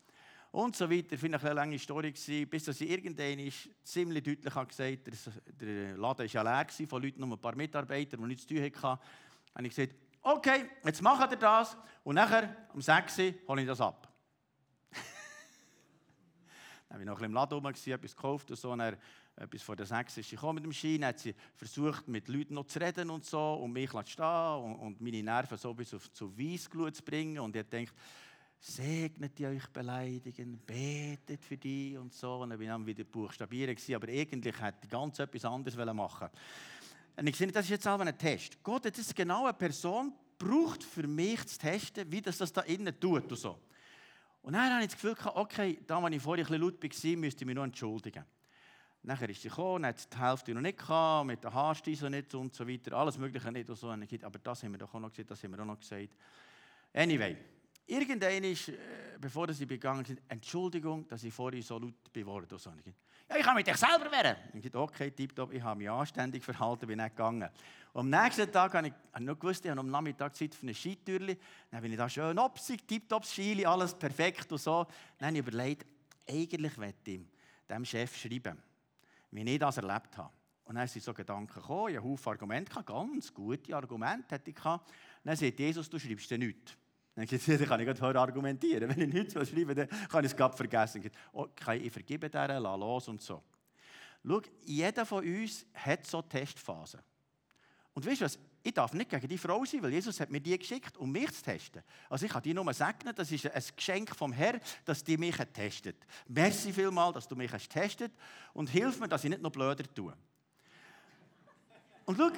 Und 0.50 0.75
so 0.75 0.90
weiter, 0.90 1.16
finde 1.16 1.38
ich 1.38 1.44
eine 1.44 1.54
lange 1.54 1.78
Story 1.78 2.10
gewesen, 2.10 2.48
bis 2.48 2.64
dass 2.64 2.81
ich 2.81 2.90
irgendwann 2.90 3.52
ziemlich 3.84 4.25
deutlich 4.25 4.54
habe 4.56 4.66
gesagt 4.66 5.06
der 5.60 5.96
Laden 5.96 6.19
war 6.19 6.26
ja 6.26 6.43
leer 6.43 6.88
von 6.88 7.00
Leuten, 7.00 7.20
nur 7.20 7.37
ein 7.37 7.40
paar 7.40 7.54
Mitarbeiter, 7.54 8.16
die 8.16 8.25
nichts 8.25 8.44
zu 8.44 8.54
tun 8.54 8.64
hatten. 8.64 9.00
Und 9.54 9.64
ich 9.66 9.76
gesagt, 9.76 9.94
okay, 10.26 10.69
jetzt 10.84 11.00
macht 11.02 11.31
ihr 11.31 11.37
das 11.37 11.76
und 12.02 12.17
nachher 12.17 12.56
um 12.75 12.81
6 12.81 13.19
Uhr 13.19 13.34
hole 13.49 13.62
ich 13.62 13.69
das 13.69 13.81
ab. 13.81 14.12
dann 16.88 16.99
war 16.99 17.00
ich 17.00 17.06
noch 17.06 17.12
ein 17.12 17.14
bisschen 17.14 17.25
im 17.26 17.34
Laden 17.34 17.55
rum, 17.55 17.67
etwas 17.67 18.17
gekauft 18.17 18.50
und 18.50 18.56
so. 18.56 18.73
Und 18.73 18.81
dann, 18.81 18.96
etwas 19.37 19.62
vor 19.62 19.76
der 19.76 19.87
6 19.87 20.17
ist 20.19 20.31
sie 20.31 20.38
mit 20.52 20.64
dem 20.64 20.73
dann 20.73 21.08
hat 21.08 21.19
sie 21.19 21.34
versucht, 21.55 22.08
mit 22.08 22.26
Leuten 22.28 22.55
noch 22.55 22.67
zu 22.67 22.81
reden 22.81 23.11
und 23.11 23.25
so 23.25 23.55
und 23.55 23.73
mich 23.73 23.90
zu 23.90 24.02
stehen 24.06 24.64
und, 24.64 24.76
und 24.76 25.00
meine 25.00 25.23
Nerven 25.23 25.58
so 25.58 25.75
bis 25.75 25.94
auf 25.94 26.11
zu 26.12 26.37
Weissglut 26.37 26.96
zu 26.96 27.05
bringen. 27.05 27.38
Und 27.38 27.55
ich 27.55 27.69
denkt, 27.69 27.94
segnet 28.58 29.38
die 29.38 29.46
euch 29.46 29.69
beleidigen, 29.69 30.58
betet 30.58 31.44
für 31.44 31.56
die 31.56 31.96
und 31.96 32.12
so. 32.12 32.38
Und 32.38 32.50
dann 32.50 32.58
bin 32.58 32.69
ich 32.69 32.87
wieder 32.87 33.05
buchstabieren 33.05 33.76
aber 33.94 34.08
eigentlich 34.08 34.61
hätte 34.61 34.79
ich 34.84 34.90
ganz 34.90 35.19
etwas 35.19 35.44
anderes 35.44 35.76
machen 35.76 36.29
und 37.17 37.27
ich 37.27 37.37
sehe, 37.37 37.47
das 37.47 37.65
ist 37.65 37.71
jetzt 37.71 37.89
auch 37.89 37.99
ein 37.99 38.19
Test. 38.19 38.63
Gott 38.63 38.85
hat 38.85 38.97
jetzt 38.97 39.15
genau 39.17 39.45
eine 39.45 39.55
Person 39.55 40.13
braucht 40.39 40.85
für 40.85 41.07
mich 41.07 41.45
zu 41.47 41.59
testen, 41.59 42.11
wie 42.13 42.21
das, 42.21 42.39
das 42.39 42.53
da 42.53 42.61
innen 42.63 42.99
tut 43.01 43.31
und 43.31 43.39
so. 43.39 43.59
Und 44.43 44.53
dann 44.53 44.73
habe 44.73 44.85
ich 44.85 44.91
das 44.91 45.01
Gefühl 45.01 45.17
okay, 45.35 45.79
da, 45.87 45.99
als 45.99 46.15
ich 46.15 46.23
vorher 46.23 46.45
ein 46.45 46.49
bisschen 46.49 46.63
laut 46.63 46.83
war, 46.83 47.17
müsste 47.17 47.43
ich 47.43 47.47
mich 47.47 47.57
noch 47.57 47.65
entschuldigen. 47.65 48.25
Nachher 49.03 49.31
ist 49.31 49.41
sie 49.41 49.49
gekommen, 49.49 49.87
hat 49.87 50.13
die 50.13 50.19
Hälfte 50.19 50.53
noch 50.53 50.61
nicht 50.61 50.79
gehabt, 50.79 51.27
mit 51.27 51.43
der 51.43 51.55
Haarsteise 51.55 52.11
nicht 52.11 52.35
und 52.35 52.55
so 52.55 52.67
weiter, 52.69 52.93
alles 52.97 53.17
Mögliche 53.19 53.51
nicht 53.51 53.71
und 53.71 53.77
so. 53.77 53.89
Und 53.89 54.03
ich, 54.03 54.25
aber 54.25 54.39
das 54.39 54.63
haben 54.63 54.73
wir 54.73 54.79
doch 54.79 54.93
auch 54.93 55.01
noch 55.01 55.11
gesagt, 55.11 55.31
das 55.31 55.43
haben 55.43 55.53
wir 55.53 55.61
auch 55.61 55.67
noch 55.67 55.79
gesagt. 55.79 56.11
Anyway, 56.93 57.37
irgendwann 57.87 58.44
ist, 58.44 58.69
äh, 58.69 58.75
bevor 59.21 59.53
sie 59.53 59.67
begangen 59.67 60.05
sind, 60.05 60.21
Entschuldigung, 60.29 61.06
dass 61.09 61.23
ich 61.25 61.33
vorhin 61.33 61.62
so 61.62 61.79
laut 61.79 62.12
geworden 62.12 62.47
bin. 62.49 62.59
So. 62.59 62.71
Ja, 63.29 63.37
ich 63.37 63.44
kann 63.44 63.56
mit 63.56 63.67
dich 63.67 63.77
selber 63.77 64.11
werden. 64.11 64.37
Ich 64.55 64.62
sagte, 64.62 64.79
okay, 64.79 65.11
tipptopp, 65.11 65.53
ich 65.53 65.62
habe 65.62 65.79
mich 65.79 65.91
anständig 65.91 66.44
verhalten, 66.44 66.87
bin 66.87 66.99
nicht 66.99 67.17
gegangen. 67.17 67.49
Und 67.93 68.15
am 68.15 68.23
nächsten 68.23 68.50
Tag 68.53 68.75
habe 68.75 68.88
ich, 68.88 68.93
ich 69.15 69.21
noch 69.21 69.38
gewusst, 69.38 69.65
ich 69.65 69.71
habe 69.71 69.81
am 69.81 69.91
Nachmittag 69.91 70.37
Zeit 70.37 70.55
für 70.55 70.62
eine 70.62 70.75
Skitürli. 70.75 71.37
Dann 71.71 71.83
bin 71.83 71.91
ich 71.91 71.99
da 71.99 72.09
schön 72.09 72.38
opsig, 72.38 72.87
tipptopp 72.87 73.25
Skili, 73.25 73.67
alles 73.67 73.94
perfekt 73.94 74.53
und 74.53 74.59
so. 74.59 74.87
Dann 75.19 75.29
habe 75.29 75.39
ich 75.39 75.47
überlegt, 75.47 75.87
eigentlich 76.29 76.77
möchte 76.77 77.11
ich 77.11 77.21
dem 77.69 77.85
Chef 77.85 78.17
schreiben, 78.17 78.62
wie 79.32 79.43
ich 79.43 79.59
das 79.59 79.79
erlebt 79.79 80.17
habe. 80.17 80.31
Und 80.65 80.75
dann 80.77 80.87
sind 80.87 81.03
so 81.03 81.15
Gedanken 81.15 81.53
gekommen, 81.53 81.94
ich 81.94 82.00
hatte 82.00 82.31
Argumente, 82.31 82.82
ganz 82.85 83.32
gute 83.32 83.75
Argumente 83.77 84.35
hätte 84.35 84.50
ich. 84.50 84.56
Dann 84.56 85.37
sagt 85.37 85.59
Jesus, 85.59 85.89
du 85.89 85.99
schreibst 85.99 86.31
dir 86.31 86.39
nichts. 86.39 86.77
Dann 87.17 87.27
kann 87.27 87.81
ich 87.81 87.87
gerade 87.87 88.21
argumentieren. 88.21 88.91
Wenn 88.91 89.09
ich 89.09 89.15
nichts 89.15 89.33
schreibe, 89.33 89.75
dann 89.75 89.89
kann 89.89 90.25
ich 90.25 90.31
es 90.31 90.37
gerade 90.37 90.55
vergessen. 90.55 91.11
Okay, 91.33 91.79
ich 91.79 91.93
vergebe 91.93 92.29
dir, 92.29 92.61
lass 92.61 92.79
los 92.79 93.08
und 93.08 93.23
so. 93.23 93.43
Schau, 94.25 94.43
jeder 94.65 95.06
von 95.06 95.25
uns 95.25 95.65
hat 95.75 96.06
so 96.06 96.20
Testphasen. 96.20 97.01
Und 97.94 98.06
weißt 98.06 98.20
du 98.20 98.25
was? 98.27 98.39
Ich 98.63 98.75
darf 98.75 98.93
nicht 98.93 99.08
gegen 99.08 99.29
die 99.29 99.39
Frau 99.39 99.65
sein, 99.65 99.81
weil 99.81 99.93
Jesus 99.93 100.19
hat 100.19 100.29
mir 100.29 100.41
die 100.41 100.58
geschickt, 100.58 100.96
um 100.96 101.11
mich 101.11 101.32
zu 101.32 101.44
testen. 101.44 101.82
Also 102.11 102.27
ich 102.27 102.32
kann 102.32 102.43
die 102.43 102.53
nur 102.53 102.70
segnen, 102.75 103.15
das 103.15 103.31
ist 103.31 103.46
ein 103.46 103.63
Geschenk 103.77 104.15
vom 104.15 104.32
Herrn, 104.32 104.61
dass 104.85 105.05
die 105.05 105.17
mich 105.17 105.37
testet. 105.55 105.96
Merci 106.27 106.73
vielmal, 106.73 107.13
dass 107.13 107.29
du 107.29 107.37
mich 107.37 107.53
hast 107.53 107.70
testet 107.70 108.13
und 108.53 108.69
hilf 108.69 108.99
mir, 108.99 109.06
dass 109.06 109.23
ich 109.23 109.31
nicht 109.31 109.41
noch 109.41 109.53
blöder 109.53 109.85
tue. 109.94 110.13
Und 112.05 112.19
schau, 112.19 112.31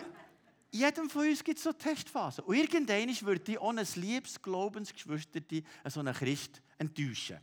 jedem 0.70 1.08
von 1.08 1.26
uns 1.26 1.42
gibt 1.42 1.58
es 1.58 1.64
so 1.64 1.72
Testphasen. 1.72 2.44
Und 2.44 2.56
irgendwann 2.56 3.08
würde 3.22 3.60
auch 3.60 3.70
ein 3.70 3.86
liebes 3.96 4.40
Glaubensgeschwister, 4.40 5.40
so 5.86 6.00
einen 6.00 6.14
Christ, 6.14 6.60
enttäuschen. 6.76 7.38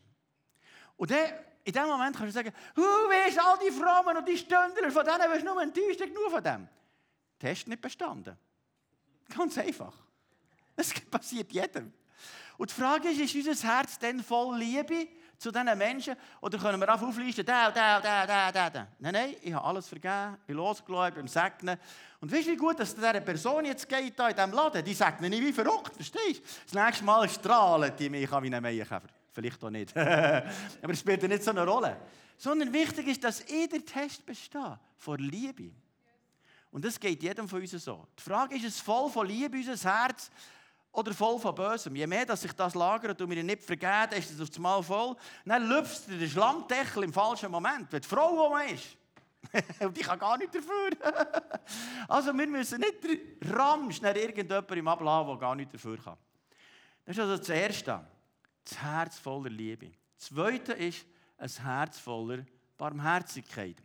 Und 0.95 1.11
dann, 1.11 1.33
in 1.63 1.73
dem 1.73 1.87
Moment 1.87 2.15
kannst 2.15 2.35
du 2.35 2.39
sagen, 2.39 2.53
du 2.75 2.81
weißt, 2.81 3.39
all 3.39 3.57
die 3.57 3.71
Frommen 3.71 4.17
und 4.17 4.27
die 4.27 4.37
Stündler, 4.37 4.91
von 4.91 5.05
denen 5.05 5.31
wirst 5.31 5.41
du 5.41 5.45
nur 5.45 5.61
enttäuscht, 5.61 5.99
genug 5.99 6.31
von 6.31 6.43
dem. 6.43 6.67
Test 7.39 7.67
nicht 7.67 7.81
bestanden. 7.81 8.37
Ganz 9.35 9.57
einfach. 9.57 9.93
Das 10.75 10.93
passiert 11.11 11.51
jedem. 11.51 11.91
Und 12.57 12.69
die 12.69 12.73
Frage 12.73 13.09
ist, 13.09 13.35
ist 13.35 13.47
unser 13.47 13.67
Herz 13.67 13.99
denn 13.99 14.23
voll 14.23 14.57
Liebe 14.57 15.07
zu 15.37 15.51
diesen 15.51 15.77
Menschen? 15.77 16.15
Oder 16.41 16.57
können 16.57 16.79
wir 16.79 16.89
einfach 16.89 17.07
auflisten, 17.07 17.45
da, 17.45 17.71
da, 17.71 17.99
da, 17.99 18.25
da, 18.25 18.51
da, 18.51 18.69
da. 18.69 18.87
Nein, 18.99 19.13
nein, 19.13 19.35
ich 19.41 19.53
habe 19.53 19.65
alles 19.65 19.87
vergeben, 19.87 20.37
ich 20.47 20.53
losgelassen, 20.53 21.15
beim 21.15 21.27
Segnen. 21.27 21.77
Und 22.21 22.31
weißt 22.31 22.47
du, 22.47 22.51
wie 22.51 22.57
gut 22.57 22.79
dass 22.79 22.95
dieser 22.95 23.19
Person 23.21 23.65
jetzt 23.65 23.87
geht, 23.87 24.17
da 24.17 24.29
in 24.29 24.35
diesem 24.35 24.51
Laden? 24.51 24.83
Die 24.83 24.93
segnen 24.93 25.29
nicht 25.29 25.43
wie 25.43 25.53
verrückt, 25.53 25.95
verstehst 25.95 26.39
du? 26.39 26.71
Das 26.71 26.85
nächste 26.85 27.05
Mal 27.05 27.29
strahlen 27.29 27.91
die 27.97 28.09
mich 28.09 28.31
an 28.31 28.43
wie 28.43 28.53
ein 28.53 28.61
Meienkäfer. 28.61 29.07
Vielleicht 29.31 29.63
auch 29.63 29.69
nicht. 29.69 29.95
Aber 29.97 30.93
es 30.93 30.99
spielt 30.99 31.21
ja 31.21 31.27
nicht 31.27 31.43
so 31.43 31.51
eine 31.51 31.65
Rolle. 31.65 31.97
Sondern 32.37 32.71
wichtig 32.71 33.07
ist, 33.07 33.23
dass 33.23 33.47
jeder 33.49 33.83
Test 33.83 34.25
besteht 34.25 34.77
vor 34.97 35.17
Liebe. 35.17 35.71
Und 36.71 36.83
das 36.83 36.99
geht 36.99 37.23
jedem 37.23 37.47
von 37.47 37.61
uns 37.61 37.71
so. 37.71 38.05
Die 38.17 38.21
Frage 38.21 38.55
ist, 38.55 38.63
ist 38.65 38.75
es 38.75 38.81
voll 38.81 39.09
von 39.09 39.25
Liebe, 39.25 39.57
unser 39.57 39.89
Herz, 39.89 40.29
oder 40.95 41.13
voll 41.13 41.39
von 41.39 41.53
Bösem. 41.53 41.95
Je 41.95 42.07
mehr 42.07 42.25
dass 42.25 42.41
sich 42.41 42.53
das 42.53 42.73
lagert 42.73 43.21
und 43.21 43.29
mir 43.29 43.43
nicht 43.43 43.63
vergeht, 43.63 44.17
ist 44.17 44.31
es 44.31 44.41
auf 44.41 44.49
das 44.49 44.59
Mal 44.59 44.81
voll. 44.81 45.15
Dann 45.45 45.67
lüpft 45.67 46.09
der 46.09 46.27
Schlammdeckel 46.27 47.03
im 47.03 47.13
falschen 47.13 47.51
Moment, 47.51 47.91
wenn 47.91 48.01
die 48.01 48.07
Frau 48.07 48.49
man 48.49 48.67
ist. 48.69 48.97
und 49.79 49.97
ich 49.97 50.05
kann 50.05 50.19
gar 50.19 50.37
nicht 50.37 50.53
dafür. 50.53 50.89
also 52.07 52.37
wir 52.37 52.47
müssen 52.47 52.79
nicht 52.79 53.03
den 53.03 53.53
Ramsch 53.53 54.01
nach 54.01 54.15
irgendjemandem 54.15 54.77
im 54.77 54.87
Abladen, 54.87 55.27
der 55.27 55.37
gar 55.37 55.55
nicht 55.55 55.73
dafür 55.73 55.97
kann. 55.97 56.17
Das 57.05 57.15
ist 57.15 57.21
also 57.21 57.37
das 57.37 57.49
Erste. 57.49 58.01
Das 58.63 58.81
Herz 58.81 59.19
voller 59.19 59.49
Liebe. 59.49 59.91
Das 60.17 60.27
Zweite 60.27 60.73
ist 60.73 61.05
ein 61.37 61.49
Herz 61.49 61.99
voller 61.99 62.45
Barmherzigkeit. 62.77 63.77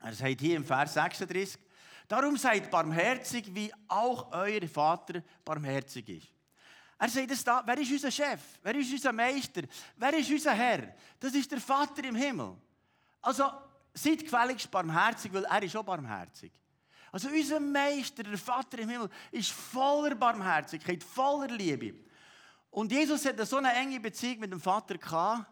Er 0.00 0.12
sagt 0.12 0.40
hier 0.40 0.56
im 0.56 0.64
Vers 0.64 0.94
36, 0.94 1.58
Darum 2.12 2.36
seid 2.36 2.70
barmherzig, 2.70 3.54
wie 3.54 3.72
auch 3.88 4.30
euer 4.32 4.68
Vater 4.68 5.22
barmherzig 5.42 6.06
ist. 6.10 6.28
Er 6.98 7.08
sagt 7.08 7.30
es 7.30 7.42
da, 7.42 7.62
wer 7.64 7.78
ist 7.78 7.90
unser 7.90 8.10
Chef? 8.10 8.38
Wer 8.62 8.74
ist 8.74 8.92
unser 8.92 9.14
Meister? 9.14 9.62
Wer 9.96 10.18
ist 10.18 10.30
unser 10.30 10.52
Herr? 10.52 10.94
Das 11.18 11.32
ist 11.32 11.50
der 11.50 11.58
Vater 11.58 12.04
im 12.04 12.14
Himmel. 12.14 12.54
Also 13.22 13.50
seid 13.94 14.24
gefälligst 14.24 14.70
barmherzig, 14.70 15.32
weil 15.32 15.44
er 15.44 15.62
ist 15.62 15.74
auch 15.74 15.84
barmherzig. 15.84 16.52
Also 17.10 17.30
unser 17.30 17.58
Meister, 17.58 18.24
der 18.24 18.36
Vater 18.36 18.80
im 18.80 18.90
Himmel, 18.90 19.08
ist 19.30 19.50
voller 19.50 20.14
Barmherzigkeit, 20.14 21.02
voller 21.02 21.48
Liebe. 21.48 21.94
Und 22.72 22.92
Jesus 22.92 23.24
hat 23.24 23.40
so 23.46 23.56
eine 23.56 23.72
enge 23.72 23.98
Beziehung 24.00 24.40
mit 24.40 24.52
dem 24.52 24.60
Vater 24.60 24.98
gehabt, 24.98 25.46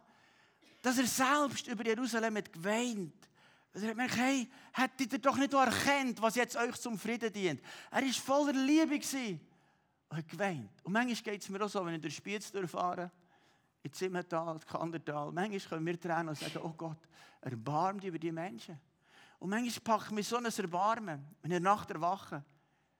dass 0.83 0.99
er 0.99 1.07
selbst 1.07 1.69
über 1.69 1.87
Jerusalem 1.87 2.37
hat 2.37 2.52
geweint. 2.52 3.30
Er 3.73 3.83
hat 3.83 3.91
gemerkt, 3.91 4.17
hey, 4.17 4.50
hättet 4.73 5.12
ihr 5.12 5.19
doch 5.19 5.37
nicht 5.37 5.53
erkannt, 5.53 6.21
was 6.21 6.35
jetzt 6.35 6.57
euch 6.57 6.77
zum 6.77 6.99
Frieden 6.99 7.33
dient. 7.33 7.62
Er 7.91 8.03
war 8.03 8.12
voller 8.12 8.53
Liebe 8.53 8.95
und 8.95 10.17
hat 10.17 10.29
geweint. 10.29 10.83
Und 10.83 10.93
manchmal 10.93 11.35
geht 11.35 11.43
es 11.43 11.49
mir 11.49 11.62
auch 11.62 11.69
so, 11.69 11.85
wenn 11.87 11.95
ich 11.95 12.00
durch 12.00 12.17
Spiez 12.17 12.50
durchfahre, 12.50 13.11
in 13.83 13.93
Zimmertal, 13.93 14.59
Kandertal, 14.61 15.33
manchmal 15.33 15.61
können 15.61 15.87
wir 15.87 16.00
tränen 16.00 16.29
und 16.29 16.39
sagen, 16.39 16.59
oh 16.62 16.75
Gott, 16.77 16.99
erbarm 17.41 18.00
dich 18.00 18.09
über 18.09 18.19
die 18.19 18.33
Menschen. 18.33 18.79
Und 19.39 19.50
manchmal 19.50 19.99
packt 19.99 20.12
mich 20.12 20.29
so 20.29 20.37
ein 20.37 20.45
Erbarmen, 20.45 21.25
wenn 21.41 21.53
ich 21.53 21.61
Nacht 21.61 21.91
erwache, 21.91 22.45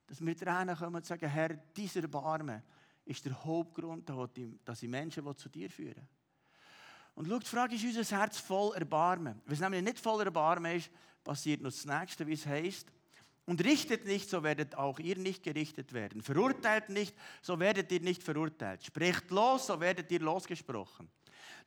dass 0.07 0.25
wir 0.25 0.37
Tränen 0.37 0.77
kommen 0.77 0.97
und 0.97 1.05
sagen, 1.05 1.29
Herr, 1.29 1.51
dieser 1.51 2.03
Erbarmen 2.03 2.63
ist 3.05 3.25
der 3.25 3.45
Hauptgrund, 3.45 4.11
dass 4.65 4.83
ich 4.83 4.89
Menschen 4.89 5.37
zu 5.37 5.49
dir 5.49 5.69
führen 5.69 5.97
will. 5.97 6.20
Und 7.21 7.29
schau, 7.29 7.39
die 7.39 7.47
Frage 7.47 7.75
ist, 7.75 7.85
unser 7.85 8.19
Herz 8.19 8.39
voll 8.39 8.75
Erbarmen? 8.77 9.43
Wenn 9.45 9.53
es 9.53 9.61
nämlich 9.61 9.83
nicht 9.83 10.01
voll 10.01 10.25
Erbarmen 10.25 10.75
ist, 10.75 10.91
passiert 11.23 11.61
noch 11.61 11.71
das 11.71 11.85
Nächste, 11.85 12.27
wie 12.27 12.33
es 12.33 12.47
heißt. 12.47 12.87
Und 13.45 13.63
richtet 13.63 14.07
nicht, 14.07 14.31
so 14.31 14.43
werdet 14.43 14.75
auch 14.75 14.99
ihr 14.99 15.19
nicht 15.19 15.43
gerichtet 15.43 15.93
werden. 15.93 16.23
Verurteilt 16.23 16.89
nicht, 16.89 17.15
so 17.43 17.61
werdet 17.61 17.93
ihr 17.93 18.01
nicht 18.01 18.23
verurteilt. 18.23 18.83
Sprecht 18.87 19.31
los, 19.31 19.67
so 19.67 19.79
werdet 19.79 20.11
ihr 20.11 20.21
losgesprochen. 20.21 21.11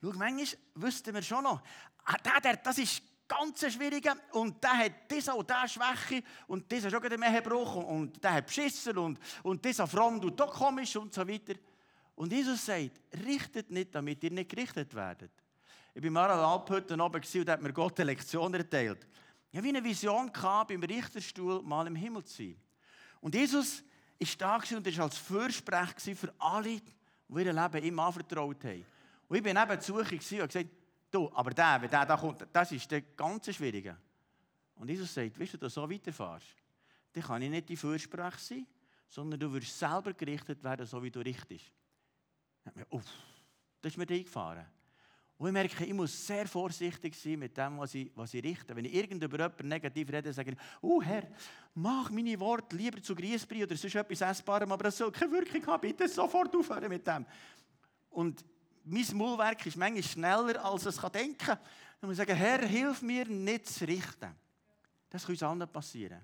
Schau, 0.02 0.14
manchmal 0.14 0.60
wüssten 0.74 1.14
wir 1.14 1.22
schon 1.22 1.44
noch, 1.44 1.62
ah, 2.04 2.16
das 2.64 2.80
ist 2.80 3.04
ganz 3.28 3.72
schwieriger 3.72 4.16
und 4.32 4.64
der 4.64 4.76
hat 4.76 5.12
diese 5.12 5.36
und 5.36 5.48
diese 5.48 5.70
Schwäche 5.70 6.24
und 6.48 6.72
dieser 6.72 6.90
schon 6.90 7.04
wieder 7.04 7.18
mehr 7.20 7.56
und 7.56 8.24
der 8.24 8.34
hat 8.34 8.48
beschissen 8.48 8.98
und, 8.98 9.20
und 9.44 9.64
dieser 9.64 9.86
fromm 9.86 10.20
tut 10.20 10.40
doch 10.40 10.52
komisch 10.52 10.96
und 10.96 11.14
so 11.14 11.28
weiter. 11.28 11.54
Und 12.16 12.32
Jesus 12.32 12.66
sagt, 12.66 13.02
richtet 13.24 13.70
nicht, 13.70 13.94
damit 13.94 14.24
ihr 14.24 14.32
nicht 14.32 14.50
gerichtet 14.50 14.92
werdet. 14.96 15.43
Ich 15.94 16.04
war 16.04 16.10
mal 16.12 16.32
an 16.32 16.40
Alphütte 16.40 16.94
oben 16.96 17.22
und 17.22 17.50
hat 17.50 17.62
mir 17.62 17.74
Gott 17.74 18.00
eine 18.00 18.12
Lektion 18.12 18.54
erteilt. 18.54 19.08
Ich 19.52 19.58
hatte 19.58 19.68
eine 19.68 19.84
Vision 19.84 20.32
gehabt, 20.32 20.70
beim 20.70 20.84
Richterstuhl 20.84 21.62
mal 21.62 21.86
im 21.88 21.96
Himmel 21.96 22.24
zu 22.24 22.38
sein. 22.38 22.56
Und 23.22 23.36
Jesus 23.36 23.84
ist 24.18 24.42
da 24.42 24.56
und 24.56 24.98
war 24.98 25.04
als 25.04 25.18
Fürsprecher 25.18 26.16
für 26.16 26.34
alle, 26.40 26.82
die 26.82 27.44
ihr 27.44 27.54
Leben 27.54 27.84
ihm 27.84 28.00
anvertraut 28.00 28.64
haben. 28.64 28.86
Und 29.28 29.38
ich 29.38 29.44
bin 29.44 29.56
eben 29.56 29.82
zu 29.82 29.96
und 29.96 30.10
gesagt, 30.10 30.70
Du, 31.14 31.32
aber 31.36 31.52
der, 31.52 31.80
wenn 31.80 31.92
der 31.92 32.08
da 32.08 32.18
kommt, 32.18 32.44
das 32.52 32.72
ist 32.72 32.90
der 32.90 33.02
ganz 33.02 33.54
Schwierige. 33.54 33.96
Und 34.74 34.90
Jesus 34.90 35.14
sagt, 35.14 35.40
weißt 35.40 35.54
du, 35.54 35.58
du 35.60 35.70
so 35.70 35.88
weiterfährst, 35.88 36.56
dann 37.12 37.24
kann 37.24 37.42
ich 37.44 37.52
nicht 37.52 37.70
die 37.70 37.78
Fürsprache 37.78 38.40
sein, 38.40 38.66
sondern 39.08 39.40
du 39.40 39.54
wirst 39.54 39.78
selber 39.78 40.14
gerichtet 40.14 40.64
werden, 40.64 40.88
so 40.88 41.04
wie 41.04 41.12
du 41.12 41.20
richtest. 41.20 41.72
Uff, 42.90 43.04
das 43.80 43.92
ist 43.92 43.98
mir 43.98 44.10
eingefahren. 44.10 44.66
Und 45.44 45.50
ich 45.50 45.54
merke, 45.54 45.84
ich 45.84 45.94
muss 45.94 46.26
sehr 46.26 46.48
vorsichtig 46.48 47.14
sein 47.16 47.38
mit 47.38 47.58
dem, 47.58 47.78
was 47.78 47.94
ich, 47.94 48.10
was 48.16 48.34
ich 48.34 48.42
richte. 48.42 48.74
Wenn 48.74 48.86
ich 48.86 48.94
irgend 48.94 49.22
über 49.22 49.38
jemanden 49.40 49.68
negativ 49.68 50.10
rede, 50.10 50.32
sage 50.32 50.52
ich, 50.52 50.58
oh 50.82 51.02
Herr, 51.02 51.28
mach 51.76 52.10
meine 52.12 52.40
Worte 52.40 52.78
lieber 52.78 53.02
zu 53.04 53.14
Griesbrei 53.14 53.64
oder 53.64 53.76
sonst 53.76 53.94
etwas 53.94 54.22
Essbarem, 54.22 54.72
aber 54.72 54.86
das 54.86 54.98
soll 54.98 55.12
keine 55.12 55.34
Wirkung 55.34 55.68
haben. 55.68 55.82
Bitte 55.82 56.08
sofort 56.08 56.56
aufhören 56.56 56.88
mit 56.88 57.06
dem. 57.06 57.26
Und 58.12 58.46
mein 58.86 59.06
Maulwerk 59.16 59.66
ist 59.66 59.76
manchmal 59.76 60.04
schneller, 60.04 60.64
als 60.64 60.86
es 60.86 60.96
denken 60.96 61.38
kann. 61.38 61.60
Dann 62.00 62.10
muss 62.10 62.18
ich 62.18 62.26
sagen, 62.26 62.40
Herr, 62.40 62.66
hilf 62.66 63.02
mir 63.02 63.26
nicht 63.26 63.68
zu 63.68 63.84
richten. 63.84 64.34
Das 65.10 65.26
kann 65.26 65.34
uns 65.34 65.44
allen 65.44 65.68
passieren. 65.68 66.22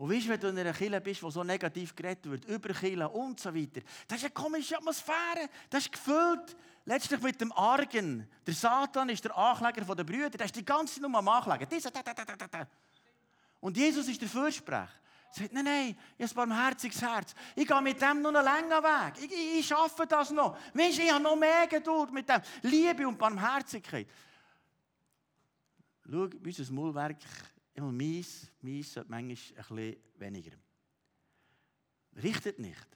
Und 0.00 0.10
weißt 0.10 0.24
du, 0.24 0.28
wenn 0.30 0.40
du 0.40 0.48
in 0.48 0.58
einer 0.58 0.72
Kirche 0.72 0.98
bist, 0.98 1.22
wo 1.22 1.30
so 1.30 1.44
negativ 1.44 1.94
geredet 1.94 2.24
wird, 2.24 2.46
über 2.46 2.72
Kirche 2.72 3.06
und 3.06 3.38
so 3.38 3.54
weiter, 3.54 3.82
das 4.08 4.16
ist 4.16 4.24
eine 4.24 4.32
komische 4.32 4.78
Atmosphäre. 4.78 5.50
Das 5.68 5.84
ist 5.84 5.92
gefüllt 5.92 6.56
letztlich 6.86 7.20
mit 7.20 7.38
dem 7.38 7.52
Argen. 7.52 8.26
Der 8.46 8.54
Satan 8.54 9.10
ist 9.10 9.22
der 9.22 9.36
Ankläger 9.36 9.94
der 9.94 10.04
Brüder. 10.04 10.30
Der 10.30 10.46
ist 10.46 10.56
die 10.56 10.64
ganze 10.64 10.94
Zeit 10.94 11.02
nur 11.02 11.18
am 11.18 11.28
Anklägen. 11.28 11.68
Und 13.60 13.76
Jesus 13.76 14.08
ist 14.08 14.22
der 14.22 14.28
Fürsprecher. 14.30 14.88
Er 15.34 15.42
sagt, 15.42 15.52
nein, 15.52 15.64
nein, 15.64 15.96
ich 16.16 16.30
habe 16.30 16.40
ein 16.40 16.48
barmherziges 16.48 17.02
Herz. 17.02 17.34
Ich 17.54 17.68
gehe 17.68 17.82
mit 17.82 18.00
dem 18.00 18.22
noch 18.22 18.34
einen 18.34 18.42
langen 18.42 18.70
Weg. 18.70 19.22
Ich, 19.22 19.30
ich, 19.30 19.58
ich 19.58 19.66
schaffe 19.66 20.06
das 20.06 20.30
noch. 20.30 20.56
Weißt, 20.72 20.98
ich 20.98 21.12
habe 21.12 21.22
noch 21.22 21.36
mehr 21.36 21.66
Geduld 21.66 22.10
mit 22.10 22.26
dem. 22.26 22.40
Liebe 22.62 23.06
und 23.06 23.18
Barmherzigkeit. 23.18 24.08
Schau, 26.10 26.26
unser 26.42 26.72
Maulwerk, 26.72 27.18
immer 27.74 27.92
meins, 27.92 28.50
meins 28.60 28.96
manchmal 29.08 29.20
ein 29.20 29.28
bisschen 29.28 29.96
weniger. 30.18 30.52
Richtet 32.22 32.58
nicht, 32.58 32.86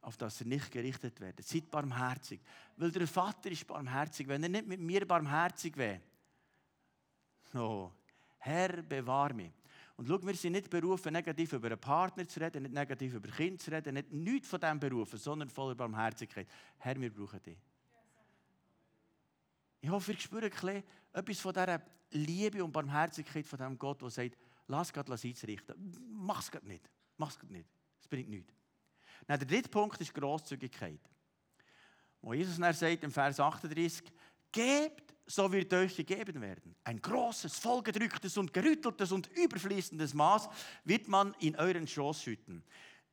auf 0.00 0.16
das 0.16 0.40
ihr 0.40 0.46
nicht 0.46 0.70
gerichtet 0.70 1.20
werdet. 1.20 1.46
Seid 1.46 1.70
barmherzig. 1.70 2.40
Weil 2.76 2.90
der 2.90 3.06
Vater 3.06 3.50
ist 3.50 3.66
barmherzig. 3.66 4.26
Wenn 4.28 4.42
er 4.42 4.48
nicht 4.48 4.66
mit 4.66 4.80
mir 4.80 5.06
barmherzig 5.06 5.76
wäre, 5.76 6.00
no, 7.52 7.92
Herr, 8.38 8.82
bewahr 8.82 9.32
mich. 9.32 9.52
Und 9.96 10.08
schau, 10.08 10.20
wir 10.22 10.34
sind 10.34 10.52
nicht 10.52 10.68
berufen, 10.68 11.12
negativ 11.12 11.52
über 11.52 11.68
einen 11.68 11.80
Partner 11.80 12.26
zu 12.26 12.40
reden, 12.40 12.64
nicht 12.64 12.74
negativ 12.74 13.14
über 13.14 13.28
Kinder 13.28 13.58
zu 13.58 13.70
reden, 13.70 13.94
nicht 13.94 14.12
nichts 14.12 14.48
von 14.48 14.60
dem 14.60 14.80
berufen, 14.80 15.18
sondern 15.18 15.48
voller 15.48 15.76
Barmherzigkeit. 15.76 16.48
Herr, 16.78 17.00
wir 17.00 17.14
brauchen 17.14 17.40
dich. 17.42 17.58
Ich 19.80 19.88
hoffe, 19.88 20.12
ihr 20.12 20.18
spürt 20.18 20.52
etwas 21.14 21.40
von 21.40 21.52
dieser 21.52 21.80
Liebe 22.10 22.62
und 22.62 22.72
Barmherzigkeit 22.72 23.46
von 23.46 23.58
diesem 23.58 23.78
Gott, 23.78 24.02
der 24.02 24.10
sagt, 24.10 24.36
lass 24.66 24.92
Gott 24.92 25.10
einzurichten. 25.10 25.74
Mach 26.10 26.40
es 26.40 26.62
nicht. 26.62 26.90
Mach 27.16 27.30
es 27.30 27.42
nicht. 27.48 27.68
Es 28.00 28.08
bringt 28.08 28.28
nichts. 28.28 28.52
Dann 29.26 29.38
der 29.38 29.48
dritte 29.48 29.68
Punkt 29.68 30.00
ist 30.00 30.12
Grosszügigkeit. 30.12 31.00
Wo 32.20 32.34
Jesus 32.34 32.58
dann 32.58 32.74
sagt 32.74 33.04
im 33.04 33.10
Vers 33.10 33.40
38, 33.40 34.02
gebt 34.52 35.14
so 35.26 35.50
wird 35.50 35.72
euch 35.72 35.96
gegeben 35.96 36.40
werden. 36.40 36.74
Ein 36.84 37.00
großes, 37.00 37.58
vollgedrücktes 37.58 38.36
und 38.36 38.52
gerütteltes 38.52 39.12
und 39.12 39.28
überfließendes 39.34 40.14
Maß 40.14 40.48
wird 40.84 41.08
man 41.08 41.34
in 41.40 41.56
euren 41.56 41.86
Schoß 41.86 42.22
schütten. 42.22 42.62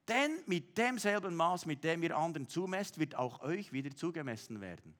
Denn 0.07 0.43
mit 0.45 0.77
demselben 0.77 1.35
Maß, 1.35 1.65
mit 1.65 1.83
dem 1.83 2.03
ihr 2.03 2.17
anderen 2.17 2.47
zumesst, 2.47 2.99
wird 2.99 3.15
auch 3.15 3.41
euch 3.41 3.71
wieder 3.71 3.95
zugemessen 3.95 4.59
werden. 4.59 4.93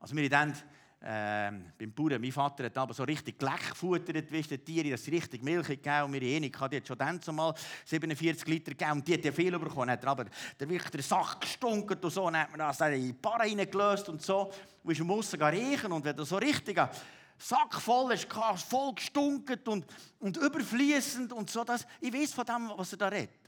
Also 0.00 0.16
wir 0.16 0.28
denken, 0.28 0.58
ähm, 1.02 1.72
beim 1.78 1.92
Bauern, 1.94 2.20
mein 2.20 2.30
Vater 2.30 2.64
hat 2.64 2.76
aber 2.76 2.92
so 2.92 3.04
richtig 3.04 3.38
Gleck 3.38 3.70
gefuttert, 3.70 4.30
weißt, 4.30 4.50
die 4.50 4.58
Tiere, 4.58 4.90
das 4.90 5.06
richtig 5.06 5.42
Milch 5.42 5.66
gegeben 5.66 6.02
und 6.02 6.14
Enika, 6.14 6.68
die 6.68 6.76
hat 6.76 6.86
schon 6.86 6.98
dann 6.98 7.22
zumal 7.22 7.54
47 7.86 8.46
Liter 8.46 8.72
gegeben 8.72 8.92
und 8.92 9.08
die 9.08 9.14
hat 9.14 9.24
ja 9.24 9.32
viel 9.32 9.58
bekommen, 9.58 9.90
hat 9.90 10.04
aber 10.04 10.26
der 10.58 10.68
wichtige 10.68 11.02
Sack 11.02 11.40
gestunken 11.40 11.98
und 11.98 12.10
so, 12.10 12.26
und 12.26 12.36
hat 12.36 12.50
man 12.50 12.58
das 12.58 12.80
in 12.80 13.02
die 13.02 13.12
Barre 13.14 13.40
reingelöst 13.40 14.10
und 14.10 14.20
so, 14.20 14.52
und 14.82 14.92
ist 14.92 15.00
am 15.00 15.10
Aussen 15.10 15.42
riechen 15.42 15.90
und 15.90 16.04
wenn 16.04 16.16
du 16.16 16.24
so 16.24 16.36
richtig 16.36 16.78
Sack 17.38 17.74
voll 17.76 18.12
ist, 18.12 18.28
voll 18.68 18.94
gestunken 18.94 19.58
und, 19.68 19.86
und 20.18 20.36
überfließend 20.36 21.32
und 21.32 21.48
so, 21.48 21.64
das, 21.64 21.86
ich 21.98 22.12
weiß 22.12 22.34
von 22.34 22.44
dem, 22.44 22.70
was 22.76 22.92
er 22.92 22.98
da 22.98 23.08
redet. 23.08 23.40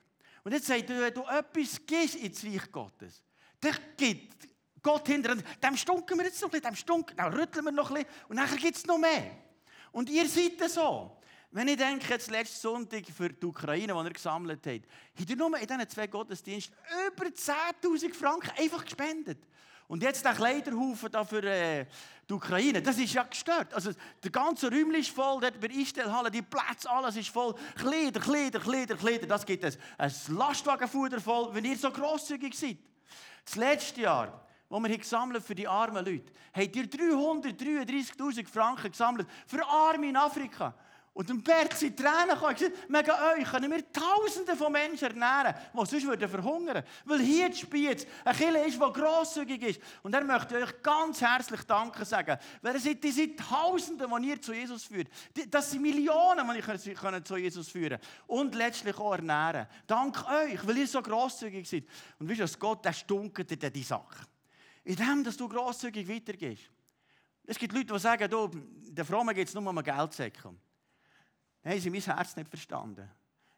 Und 0.42 0.52
jetzt 0.52 0.66
sagt 0.66 0.88
er, 0.88 1.02
wenn 1.02 1.14
du 1.14 1.22
etwas 1.24 1.84
gehst 1.86 2.14
ins 2.16 2.42
Reich 2.44 2.72
Gottes, 2.72 3.22
dann 3.60 3.76
gibt 3.96 4.51
Gott 4.82 5.06
hinter 5.06 5.36
dem 5.36 5.76
stunken 5.76 6.18
wir 6.18 6.26
jetzt 6.26 6.40
noch 6.42 6.48
ein 6.48 6.52
bisschen, 6.52 6.72
dem 6.72 6.76
stunken, 6.76 7.16
dann 7.16 7.32
rütteln 7.32 7.64
wir 7.64 7.72
noch 7.72 7.90
ein 7.90 8.04
bisschen 8.04 8.28
und 8.28 8.36
dann 8.36 8.56
gibt 8.56 8.76
es 8.76 8.86
noch 8.86 8.98
mehr. 8.98 9.30
Und 9.92 10.10
ihr 10.10 10.28
seid 10.28 10.58
so. 10.70 11.16
Wenn 11.54 11.68
ich 11.68 11.76
denke, 11.76 12.08
jetzt 12.08 12.30
letzten 12.30 12.60
Sonntag 12.60 13.04
für 13.14 13.28
die 13.28 13.44
Ukraine, 13.44 13.92
die 13.92 13.98
er 13.98 14.10
gesammelt 14.10 14.66
hat, 14.66 14.80
hat 15.20 15.30
er 15.30 15.36
nur 15.36 15.58
in 15.58 15.66
diesen 15.66 15.88
zwei 15.88 16.06
Gottesdiensten 16.06 16.74
über 17.06 17.26
10.000 17.26 18.14
Franken 18.14 18.50
einfach 18.58 18.82
gespendet. 18.82 19.38
Und 19.86 20.02
jetzt 20.02 20.24
der 20.24 20.32
Kleiderhaufen 20.32 21.12
da 21.12 21.22
für 21.22 21.42
äh, 21.44 21.84
die 22.26 22.32
Ukraine, 22.32 22.80
das 22.80 22.96
ist 22.96 23.12
ja 23.12 23.24
gestört. 23.24 23.74
Also 23.74 23.90
der 24.24 24.30
ganze 24.30 24.70
Räumchen 24.70 24.94
ist 24.94 25.10
voll, 25.10 25.42
dort 25.42 25.60
bei 25.60 25.68
Einstellhalle, 25.68 26.30
die 26.30 26.40
Plätze, 26.40 26.88
alles 26.88 27.16
ist 27.16 27.28
voll. 27.28 27.54
Kleider, 27.76 28.20
Kleider, 28.20 28.58
Kleider, 28.58 28.96
Kleider. 28.96 29.26
Das 29.26 29.44
gibt 29.44 29.62
es. 29.62 29.78
Ein 29.98 30.10
Lastwagenfuder 30.28 31.20
voll, 31.20 31.54
wenn 31.54 31.66
ihr 31.66 31.76
so 31.76 31.90
grosszügig 31.90 32.54
seid. 32.54 32.78
Das 33.44 33.56
letzte 33.56 34.00
Jahr 34.00 34.46
die 34.72 34.88
wir 34.88 34.98
gesammelt 34.98 35.44
für 35.44 35.54
die 35.54 35.68
armen 35.68 36.04
Leute, 36.04 36.32
habt 36.54 36.76
ihr 36.76 36.84
333.000 36.84 38.48
Franken 38.48 38.90
gesammelt 38.90 39.28
für 39.46 39.64
Arme 39.66 40.08
in 40.08 40.16
Afrika. 40.16 40.74
Und 41.14 41.28
dem 41.28 41.42
Bert 41.42 41.74
sind 41.74 41.98
Tränen 41.98 42.30
gekommen. 42.30 42.54
gesagt, 42.54 42.72
wegen 42.88 43.10
euch 43.10 43.50
können 43.50 43.70
wir 43.70 43.92
Tausende 43.92 44.56
von 44.56 44.72
Menschen 44.72 45.08
ernähren, 45.08 45.54
die 45.74 45.86
sonst 45.86 46.06
würden 46.06 46.26
verhungern. 46.26 46.82
Weil 47.04 47.20
hier 47.20 47.46
in 47.48 47.52
Spiez 47.52 48.06
ein 48.24 48.34
Kille 48.34 48.66
ist, 48.66 48.80
der 48.80 48.88
grosszügig 48.88 49.62
ist. 49.62 49.80
Und 50.02 50.14
er 50.14 50.24
möchte 50.24 50.56
euch 50.56 50.82
ganz 50.82 51.20
herzlich 51.20 51.64
Danke 51.64 52.06
sagen. 52.06 52.38
Weil 52.62 52.80
seid, 52.80 53.04
die 53.04 53.10
sind 53.10 53.38
Tausende, 53.38 54.08
die 54.08 54.26
ihr 54.26 54.40
zu 54.40 54.54
Jesus 54.54 54.84
führt. 54.84 55.08
Das 55.50 55.70
sind 55.70 55.82
Millionen, 55.82 56.48
die 56.50 56.58
ihr 56.58 57.24
zu 57.24 57.36
Jesus 57.36 57.68
führen 57.68 57.98
Und 58.26 58.54
letztlich 58.54 58.96
auch 58.96 59.12
ernähren. 59.12 59.66
Dank 59.86 60.26
euch, 60.30 60.66
weil 60.66 60.78
ihr 60.78 60.86
so 60.86 61.02
grosszügig 61.02 61.68
seid. 61.68 61.84
Und 62.18 62.26
wisst 62.26 62.40
ihr, 62.40 62.58
Gott, 62.58 62.82
der 62.86 62.94
stunkert 62.94 63.50
dir 63.50 63.70
die 63.70 63.82
Sache. 63.82 64.31
In 64.84 64.96
dem, 64.96 65.24
dass 65.24 65.36
du 65.36 65.48
grosszügig 65.48 66.08
weitergehst. 66.08 66.70
Es 67.44 67.58
gibt 67.58 67.72
Leute, 67.72 67.92
die 67.92 67.98
sagen, 67.98 68.30
du, 68.30 68.48
der 68.48 69.04
Frommen 69.04 69.34
geht 69.34 69.48
es 69.48 69.54
nur 69.54 69.66
um 69.66 69.82
Geldsäcke 69.82 70.54
haben 71.64 71.80
sie 71.80 71.90
mein 71.90 72.00
Herz 72.00 72.36
nicht 72.36 72.48
verstanden. 72.48 73.08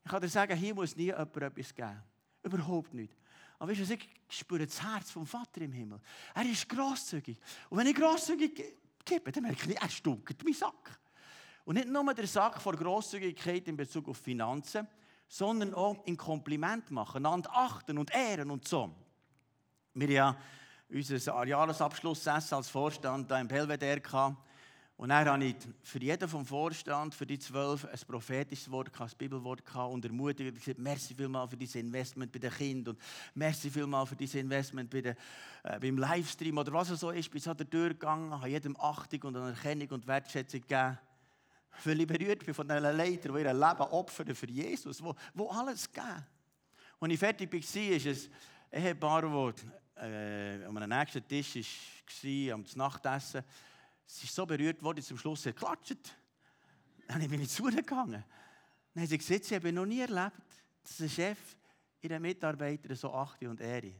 Ich 0.05 0.11
kann 0.11 0.21
dir 0.21 0.29
sagen, 0.29 0.57
hier 0.57 0.75
muss 0.75 0.95
nie 0.97 1.05
jemand 1.05 1.37
etwas 1.37 1.75
geben. 1.75 2.03
Überhaupt 2.43 2.93
nicht. 2.93 3.17
Aber 3.59 3.71
weißt 3.71 3.89
du, 3.89 3.95
ich 3.95 4.09
spüre 4.29 4.67
das 4.67 4.83
Herz 4.83 5.11
vom 5.11 5.27
Vater 5.27 5.63
im 5.63 5.73
Himmel. 5.73 6.01
Er 6.35 6.45
ist 6.45 6.69
grosszügig. 6.69 7.39
Und 7.71 7.79
wenn 7.79 7.87
ich 7.87 7.95
grosszügig 7.95 8.63
gebe, 9.05 9.33
dann 9.33 9.43
merke 9.43 9.71
ich, 9.71 9.81
er 9.81 9.89
stunkert 9.89 10.43
meinen 10.45 10.55
Sack. 10.55 11.01
Und 11.65 11.77
nicht 11.77 11.89
nur 11.89 12.13
der 12.13 12.27
Sack 12.27 12.61
vor 12.61 12.77
Grosszügigkeit 12.77 13.67
in 13.69 13.77
Bezug 13.77 14.09
auf 14.09 14.19
Finanzen, 14.19 14.87
sondern 15.27 15.73
auch 15.73 16.05
in 16.05 16.17
Kompliment 16.17 16.91
machen, 16.91 17.25
einander 17.25 17.51
achten 17.55 17.97
und 17.97 18.15
ehren 18.15 18.51
und 18.51 18.69
so. 18.69 18.95
Wir 19.95 20.07
haben 20.07 20.13
ja 20.13 20.37
unser 20.95 21.45
Jahresabschlussessen 21.45 22.57
als 22.57 22.69
Vorstand 22.69 23.31
da 23.31 23.41
im 23.41 23.49
Belvedere 23.49 24.01
gehabt. 24.01 24.37
Und 24.97 25.09
dann 25.09 25.29
habe 25.29 25.45
ich 25.45 25.57
für 25.83 25.99
jeden 25.99 26.29
vom 26.29 26.47
Vorstand, 26.47 27.17
für 27.17 27.27
die 27.27 27.39
zwölf, 27.39 27.85
ein 27.85 27.99
prophetisches 28.07 28.71
Wort, 28.71 28.93
ein 29.01 29.11
Bibelwort 29.19 29.63
und 29.75 30.05
ermutigt 30.05 30.53
und 30.53 30.59
gesagt, 30.59 30.79
merci 30.79 31.15
vielmal 31.17 31.49
für 31.49 31.57
dieses 31.57 31.75
Investment 31.75 32.31
bei 32.31 32.39
den 32.39 32.53
Kindern 32.53 32.95
und 32.95 33.03
merci 33.35 33.71
vielmal 33.71 34.07
für 34.07 34.15
dieses 34.15 34.37
Investment 34.37 34.89
bei 34.89 35.01
den, 35.01 35.17
äh, 35.65 35.81
beim 35.81 35.99
Livestream 35.99 36.59
oder 36.59 36.73
was 36.73 36.91
es 36.91 37.01
so 37.01 37.11
ist. 37.11 37.29
Bin 37.29 37.41
so 37.41 37.53
durchgegangen, 37.55 38.31
habe 38.31 38.49
jedem 38.49 38.77
Achtung 38.79 39.23
und 39.23 39.37
Anerkennung 39.37 39.89
und 39.89 40.07
Wertschätzung 40.07 40.61
gegeben. 40.61 40.97
Weil 41.83 42.01
ich 42.01 42.07
berührt 42.07 42.45
bin 42.45 42.55
von 42.55 42.69
diesen 42.69 42.83
Leitern, 42.85 43.35
die 43.35 43.43
ihr 43.43 43.53
Leben 43.53 43.83
opfern 43.91 44.33
für 44.33 44.49
Jesus, 44.49 45.03
wo, 45.03 45.13
wo 45.35 45.49
alles 45.49 45.91
geben. 45.91 46.25
Als 47.01 47.13
ich 47.13 47.19
fertig 47.19 47.53
war, 47.53 47.59
ist 47.59 48.31
ein 48.71 48.81
Ehepaar, 48.81 49.23
das 49.23 49.65
äh, 49.97 50.65
an 50.65 50.77
einem 50.77 50.99
nächsten 50.99 51.27
Tisch 51.27 51.55
war, 52.23 52.55
am 52.55 52.65
Nachtessen, 52.75 53.45
Sie 54.07 54.27
ist 54.27 54.35
so 54.35 54.45
berührt 54.45 54.83
worden, 54.83 55.03
zum 55.03 55.19
Schluss 55.19 55.47
hat 55.47 55.57
geklatscht. 55.57 56.15
Dann 57.09 57.29
bin 57.29 57.41
ich 57.41 57.49
zu. 57.49 57.71
Dann 57.71 58.23
hat 59.03 59.09
sie 59.09 59.19
gesagt, 59.19 59.45
sie 59.45 59.55
habe 59.55 59.73
noch 59.73 59.87
nie 59.87 60.01
erlebt, 60.01 60.37
dass 60.83 61.01
ein 61.01 61.09
Chef 61.09 61.39
ihren 62.01 62.23
Mitarbeiter 62.23 62.95
so 62.95 63.13
achte 63.13 63.49
und 63.49 63.61
ehre. 63.61 63.93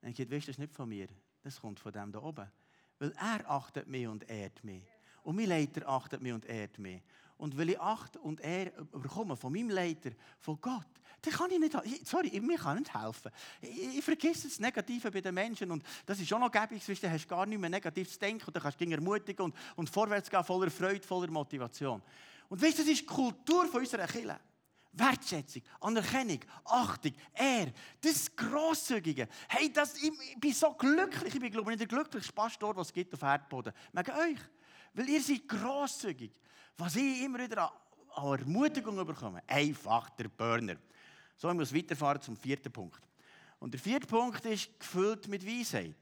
Dann 0.00 0.02
habe 0.02 0.10
ich 0.10 0.16
gesagt, 0.16 0.32
das 0.32 0.48
ist 0.48 0.58
nicht 0.58 0.74
von 0.74 0.88
mir, 0.88 1.08
das 1.42 1.60
kommt 1.60 1.80
von 1.80 1.92
dem 1.92 2.12
da 2.12 2.20
oben. 2.20 2.50
Weil 2.98 3.12
er 3.12 3.50
achtet 3.50 3.86
mich 3.88 4.06
und 4.06 4.28
ehrt 4.28 4.62
mich. 4.64 4.84
Und 5.22 5.36
mein 5.36 5.46
Leiter 5.46 5.88
achtet 5.88 6.20
mich 6.20 6.32
und 6.32 6.44
ehrt 6.44 6.78
mich. 6.78 7.02
Und 7.36 7.58
weil 7.58 7.70
ich 7.70 7.80
Acht 7.80 8.16
und 8.16 8.40
Ehre 8.40 8.70
bekomme 8.92 9.36
von 9.36 9.52
meinem 9.52 9.70
Leiter, 9.70 10.10
von 10.38 10.60
Gott, 10.60 10.86
dann 11.20 11.32
kann 11.32 11.50
ich 11.50 11.58
nicht, 11.58 12.06
sorry, 12.06 12.40
mir 12.40 12.58
kann 12.58 12.78
nicht 12.78 12.94
helfen. 12.94 13.30
Ich, 13.60 13.98
ich 13.98 14.04
vergesse 14.04 14.48
das 14.48 14.60
Negative 14.60 15.10
bei 15.10 15.20
den 15.20 15.34
Menschen 15.34 15.70
und 15.70 15.82
das 16.04 16.20
ist 16.20 16.28
schon 16.28 16.40
noch 16.40 16.50
gäbig, 16.50 16.84
du 16.84 17.10
hast 17.10 17.28
gar 17.28 17.46
nicht 17.46 17.58
mehr 17.58 17.70
negativ 17.70 18.10
zu 18.10 18.18
denken 18.18 18.44
und 18.46 18.54
dann 18.54 18.62
kannst 18.62 18.80
du 18.80 18.84
ermutigen 18.84 19.46
und, 19.46 19.54
und 19.76 19.90
vorwärts 19.90 20.30
gehen, 20.30 20.44
voller 20.44 20.70
Freude, 20.70 21.06
voller 21.06 21.30
Motivation. 21.30 22.02
Und 22.48 22.62
weißt 22.62 22.78
du, 22.78 22.82
das 22.82 22.92
ist 22.92 23.00
die 23.00 23.06
Kultur 23.06 23.66
von 23.66 23.80
unserer 23.80 24.06
Kirche. 24.06 24.38
Wertschätzung, 24.96 25.62
Anerkennung, 25.80 26.38
Achtung, 26.64 27.12
Ehre, 27.34 27.72
das 28.00 28.34
Grosszügige. 28.36 29.28
Hey, 29.48 29.72
das, 29.72 29.96
ich, 29.96 30.12
ich 30.30 30.40
bin 30.40 30.52
so 30.52 30.72
glücklich, 30.72 31.34
ich 31.34 31.40
bin 31.40 31.50
glaube 31.50 31.72
ich 31.72 31.78
der 31.78 31.88
glücklichste 31.88 32.32
Pastor, 32.32 32.76
was 32.76 32.88
es 32.88 32.92
gibt 32.92 33.12
auf 33.12 33.22
Erdboden. 33.22 33.72
Wegen 33.92 34.10
euch. 34.12 34.38
Weil 34.92 35.08
ihr 35.08 35.20
seid 35.20 35.48
grosszügig. 35.48 36.30
Was 36.76 36.96
ich 36.96 37.22
immer 37.22 37.38
wieder 37.38 37.72
an 38.14 38.38
Ermutigung 38.38 38.96
bekomme, 39.04 39.42
einfach 39.46 40.10
der 40.10 40.28
Burner. 40.28 40.76
So, 41.36 41.48
ich 41.48 41.54
muss 41.54 41.74
weiterfahren 41.74 42.20
zum 42.20 42.36
vierten 42.36 42.72
Punkt. 42.72 43.00
Und 43.58 43.72
der 43.72 43.80
vierte 43.80 44.06
Punkt 44.06 44.44
ist 44.46 44.78
gefüllt 44.78 45.28
mit 45.28 45.46
Weisheit. 45.46 45.96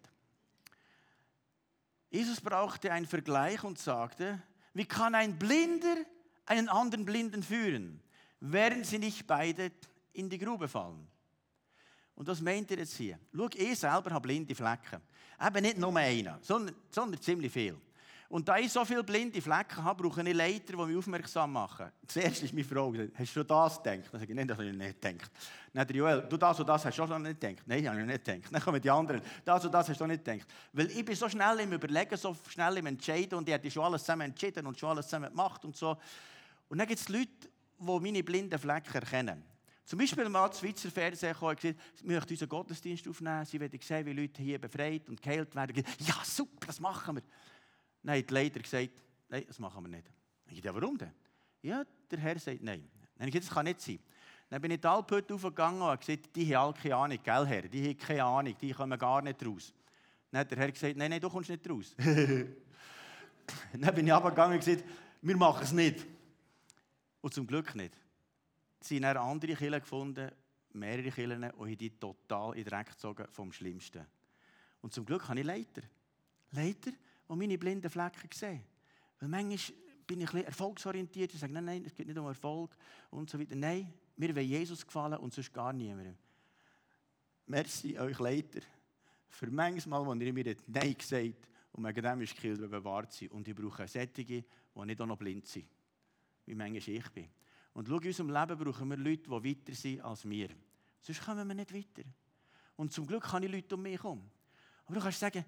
Jesus 2.11 2.41
brauchte 2.41 2.93
einen 2.93 3.07
Vergleich 3.07 3.63
und 3.65 3.79
sagte, 3.79 4.43
wie 4.75 4.85
kann 4.85 5.15
ein 5.15 5.39
Blinder 5.39 5.97
einen 6.47 6.69
anderen 6.69 7.05
Blinden 7.05 7.43
führen, 7.43 8.03
während 8.41 8.87
sie 8.87 8.99
nicht 8.99 9.27
beide 9.27 9.73
in 10.13 10.29
die 10.29 10.39
Grube 10.39 10.69
fallen? 10.69 11.07
Und 12.15 12.29
das 12.29 12.41
meint 12.41 12.71
er 12.71 12.79
jetzt 12.79 12.97
hier. 12.97 13.19
Schau, 13.35 13.49
ich 13.55 13.79
selber 13.79 14.11
habe 14.11 14.21
blinde 14.21 14.55
Flecken. 14.55 15.01
Eben 15.41 15.63
nicht 15.63 15.79
nur 15.79 15.97
einen, 15.97 16.35
sondern, 16.43 16.77
sondern 16.91 17.21
ziemlich 17.21 17.53
viel. 17.53 17.77
Und 18.33 18.49
da 18.49 18.57
ich 18.57 18.73
so 18.73 18.83
viele 18.87 19.05
blinde 19.05 19.43
Flecken 19.43 19.85
habe, 19.85 20.03
brauche 20.03 20.27
ich 20.27 20.35
Leiter, 20.35 20.73
die 20.73 20.77
mich 20.77 20.97
aufmerksam 20.97 21.53
machen. 21.53 21.93
Zuerst 22.07 22.43
ist 22.43 22.55
meine 22.55 22.65
Frau 22.65 22.91
gesagt, 22.91 23.13
hast 23.19 23.37
du 23.37 23.45
das 23.45 23.77
gedacht? 23.77 24.09
Dann 24.11 24.21
sage 24.21 24.33
ich, 24.33 24.35
nein, 24.35 24.49
das 24.49 24.57
habe 24.57 24.71
ich 24.71 24.75
nicht 24.75 25.03
gedacht. 25.03 25.31
Dann 25.71 25.87
der 25.87 25.97
Joel, 25.97 26.23
du 26.23 26.39
das 26.39 26.59
und 26.59 26.67
das 26.67 26.83
hast 26.83 26.99
du 26.99 27.07
schon 27.07 27.23
nicht 27.23 27.39
gedacht. 27.39 27.63
Nein, 27.67 27.87
habe 27.87 28.01
ich 28.01 28.07
nicht 28.07 28.25
gedacht. 28.25 28.51
Dann 28.51 28.63
kommen 28.63 28.81
die 28.81 28.89
anderen, 28.89 29.21
das 29.45 29.67
und 29.67 29.75
das 29.75 29.87
hast 29.87 30.01
du 30.01 30.07
nicht 30.07 30.25
gedacht. 30.25 30.49
Weil 30.73 30.91
ich 30.93 31.05
bin 31.05 31.15
so 31.15 31.29
schnell 31.29 31.61
im 31.61 31.75
Überlegen, 31.75 32.17
so 32.17 32.35
schnell 32.49 32.79
im 32.79 32.87
Entscheiden 32.87 33.37
und 33.37 33.47
ich 33.47 33.53
habe 33.53 33.71
schon 33.71 33.85
alles 33.85 34.01
zusammen 34.01 34.23
entschieden 34.23 34.67
und 34.67 34.79
schon 34.79 34.89
alles 34.89 35.05
zusammen 35.05 35.29
gemacht 35.29 35.63
und 35.67 35.77
so. 35.77 35.99
Und 36.71 36.79
dann 36.79 36.89
gibt 36.89 37.01
es 37.01 37.11
Leute, 37.11 37.29
die 37.79 38.01
meine 38.01 38.25
blinden 38.25 38.59
Flecken 38.59 38.95
erkennen. 38.95 39.45
Zum 39.85 39.99
Beispiel 39.99 40.27
mal 40.31 40.49
das 40.49 40.59
Schweizer 40.59 40.91
Fernsehen 40.91 41.35
gekommen 41.35 41.51
und 41.51 41.61
gesagt, 41.61 41.81
sie 41.97 42.07
möchten 42.07 42.33
unseren 42.33 42.49
Gottesdienst 42.49 43.07
aufnehmen, 43.07 43.45
sie 43.45 43.61
wollen 43.61 43.79
sehen, 43.79 44.07
wie 44.07 44.13
Leute 44.15 44.43
hier 44.43 44.59
befreit 44.59 45.07
und 45.11 45.21
geheilt 45.21 45.55
werden. 45.55 45.85
Ja, 45.99 46.15
super, 46.25 46.69
das 46.69 46.81
machen 46.81 47.17
wir. 47.17 47.23
Dann 48.03 48.19
hat 48.19 48.29
die 48.29 48.35
Leiter 48.35 48.61
gesagt, 48.61 48.91
nein, 49.29 49.45
das 49.47 49.59
machen 49.59 49.85
wir 49.85 49.89
nicht. 49.89 50.11
Ich 50.47 50.61
dachte, 50.61 50.67
ja, 50.67 50.75
warum 50.83 50.99
denn? 50.99 51.13
Ja, 51.63 51.85
der 52.11 52.19
Herr 52.19 52.39
sagt 52.39 52.63
nein. 52.63 52.89
Dann 53.17 53.29
ich 53.29 53.35
das 53.35 53.51
kann 53.51 53.65
nicht 53.65 53.81
sein. 53.81 53.99
Dann 54.51 54.61
bin 54.61 54.71
ich 54.73 54.81
die 54.81 54.87
Alphütte 54.87 55.35
aufgegangen 55.35 55.81
und 55.81 55.89
habe 55.89 55.99
gesagt, 55.99 56.35
die 56.35 56.55
haben 56.55 56.67
alle 56.67 56.75
keine 56.75 56.97
Ahnung, 56.97 57.19
gell, 57.23 57.47
Herr? 57.47 57.63
Die 57.63 57.89
haben 57.89 57.99
keine 57.99 58.25
Ahnung, 58.25 58.57
die 58.61 58.73
kommen 58.73 58.99
gar 58.99 59.23
nicht 59.23 59.47
raus. 59.47 59.73
Dann 60.31 60.41
hat 60.41 60.51
der 60.51 60.59
Herr 60.59 60.73
gesagt, 60.73 60.97
nein, 60.97 61.11
nein, 61.11 61.21
du 61.21 61.31
kommst 61.31 61.49
nicht 61.49 61.69
raus. 61.71 61.95
dann 61.99 63.95
bin 63.95 64.07
ich 64.07 64.13
runtergegangen 64.13 64.59
und 64.59 64.65
gesagt, 64.65 64.85
wir 65.23 65.37
machen 65.37 65.63
es 65.63 65.73
nicht. 65.73 66.07
Und 67.21 67.33
zum 67.33 67.47
Glück 67.47 67.75
nicht. 67.75 67.97
Sie 68.81 69.03
haben 69.05 69.17
andere 69.17 69.55
Kirchen 69.55 69.81
gefunden, 69.81 70.31
mehrere 70.73 71.11
Kirchen, 71.11 71.45
und 71.45 71.69
haben 71.69 71.77
die 71.79 71.99
total 71.99 72.57
in 72.57 72.65
den 72.65 72.71
Dreck 72.71 72.89
gezogen 72.89 73.27
vom 73.31 73.53
Schlimmsten. 73.53 74.05
Und 74.81 74.93
zum 74.93 75.07
Glück 75.07 75.29
habe 75.29 75.39
ich 75.39 75.47
Leiter. 75.47 75.83
Leiter, 76.51 76.91
die 77.33 77.39
meine 77.39 77.59
blinden 77.59 77.91
Flecken 77.91 78.29
sehen. 78.33 78.63
Weil 79.19 79.29
manchmal 79.29 79.79
bin 80.07 80.21
ich 80.21 80.33
ein 80.35 80.45
erfolgsorientiert 80.45 81.33
und 81.33 81.39
sage, 81.39 81.53
nein, 81.53 81.65
nein, 81.65 81.85
es 81.87 81.95
geht 81.95 82.07
nicht 82.07 82.19
um 82.19 82.27
Erfolg 82.27 82.77
und 83.11 83.31
so 83.31 83.39
weiter. 83.39 83.55
Nein, 83.55 83.93
mir 84.17 84.35
will 84.35 84.43
Jesus 84.43 84.85
gefallen 84.85 85.19
und 85.19 85.33
sonst 85.33 85.53
gar 85.53 85.73
niemandem. 85.73 86.17
Merci 87.47 87.99
euch 87.99 88.19
Leiter 88.19 88.61
für 89.29 89.51
manchmal, 89.51 90.05
wo 90.05 90.15
ihr 90.15 90.33
mir 90.33 90.57
Nein 90.67 90.97
gesagt 90.97 91.49
und 91.73 91.85
wegen 91.85 92.03
dem 92.03 92.21
ist 92.21 92.35
gekillt, 92.35 92.71
bewahrt 92.71 93.13
sein. 93.13 93.29
Und 93.29 93.49
ich 93.49 93.55
brauche 93.55 93.89
Sättige, 93.89 94.45
die 94.75 94.87
nicht 94.87 95.01
auch 95.01 95.07
noch 95.07 95.17
blind 95.17 95.47
sind, 95.47 95.67
wie 96.45 96.55
manchmal 96.55 96.97
ich 96.97 97.11
bin. 97.11 97.29
Und 97.73 97.89
schau, 97.89 97.99
in 97.99 98.09
unserem 98.09 98.31
Leben 98.31 98.59
brauchen 98.59 98.91
wir 98.91 98.97
Leute, 98.99 99.23
die 99.23 99.31
weiter 99.31 99.75
sind 99.75 100.01
als 100.03 100.29
wir. 100.29 100.51
Sonst 101.01 101.25
kommen 101.25 101.49
wir 101.49 101.55
nicht 101.55 101.73
weiter. 101.73 102.09
Und 102.77 102.93
zum 102.93 103.07
Glück 103.07 103.23
kann 103.25 103.43
ich 103.43 103.51
Leute 103.51 103.75
um 103.75 103.83
mich 103.83 104.03
herum. 104.03 104.23
Aber 104.85 104.95
du 104.95 105.01
kannst 105.01 105.21
sagen, 105.21 105.45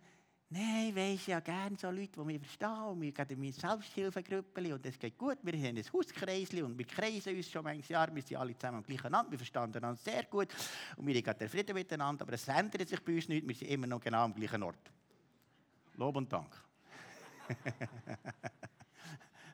Nein, 0.50 0.94
weisst 0.94 1.26
ja 1.26 1.40
gerne 1.40 1.76
so 1.76 1.90
Leute, 1.90 2.12
die 2.12 2.20
mich 2.20 2.38
verstehen. 2.38 2.84
Und 2.84 3.00
wir 3.00 3.12
gehen 3.12 3.26
in 3.28 3.40
meine 3.40 3.52
Selbsthilfegruppe 3.52 4.74
und 4.74 4.86
es 4.86 4.98
geht 4.98 5.18
gut. 5.18 5.38
Wir 5.42 5.52
haben 5.54 5.76
ein 5.76 5.84
Hauskreisli 5.92 6.62
und 6.62 6.78
wir 6.78 6.86
kreisen 6.86 7.34
uns 7.36 7.50
schon 7.50 7.64
manches 7.64 7.88
Jahr. 7.88 8.14
Wir 8.14 8.22
sind 8.22 8.36
alle 8.36 8.56
zusammen 8.56 8.78
am 8.78 8.84
gleichen 8.84 9.10
Land. 9.10 9.30
Wir 9.30 9.38
verstehen 9.38 9.62
einander 9.62 9.96
sehr 9.96 10.24
gut. 10.24 10.48
Und 10.96 11.06
wir 11.06 11.14
haben 11.14 11.48
Frieden 11.48 11.74
miteinander. 11.74 12.22
Aber 12.22 12.34
es 12.34 12.46
ändert 12.46 12.88
sich 12.88 13.02
bei 13.02 13.14
uns 13.14 13.28
nicht. 13.28 13.48
Wir 13.48 13.54
sind 13.54 13.68
immer 13.68 13.86
noch 13.86 14.00
genau 14.00 14.24
am 14.24 14.34
gleichen 14.34 14.62
Ort. 14.62 14.92
Lob 15.96 16.16
und 16.16 16.32
Dank. 16.32 16.54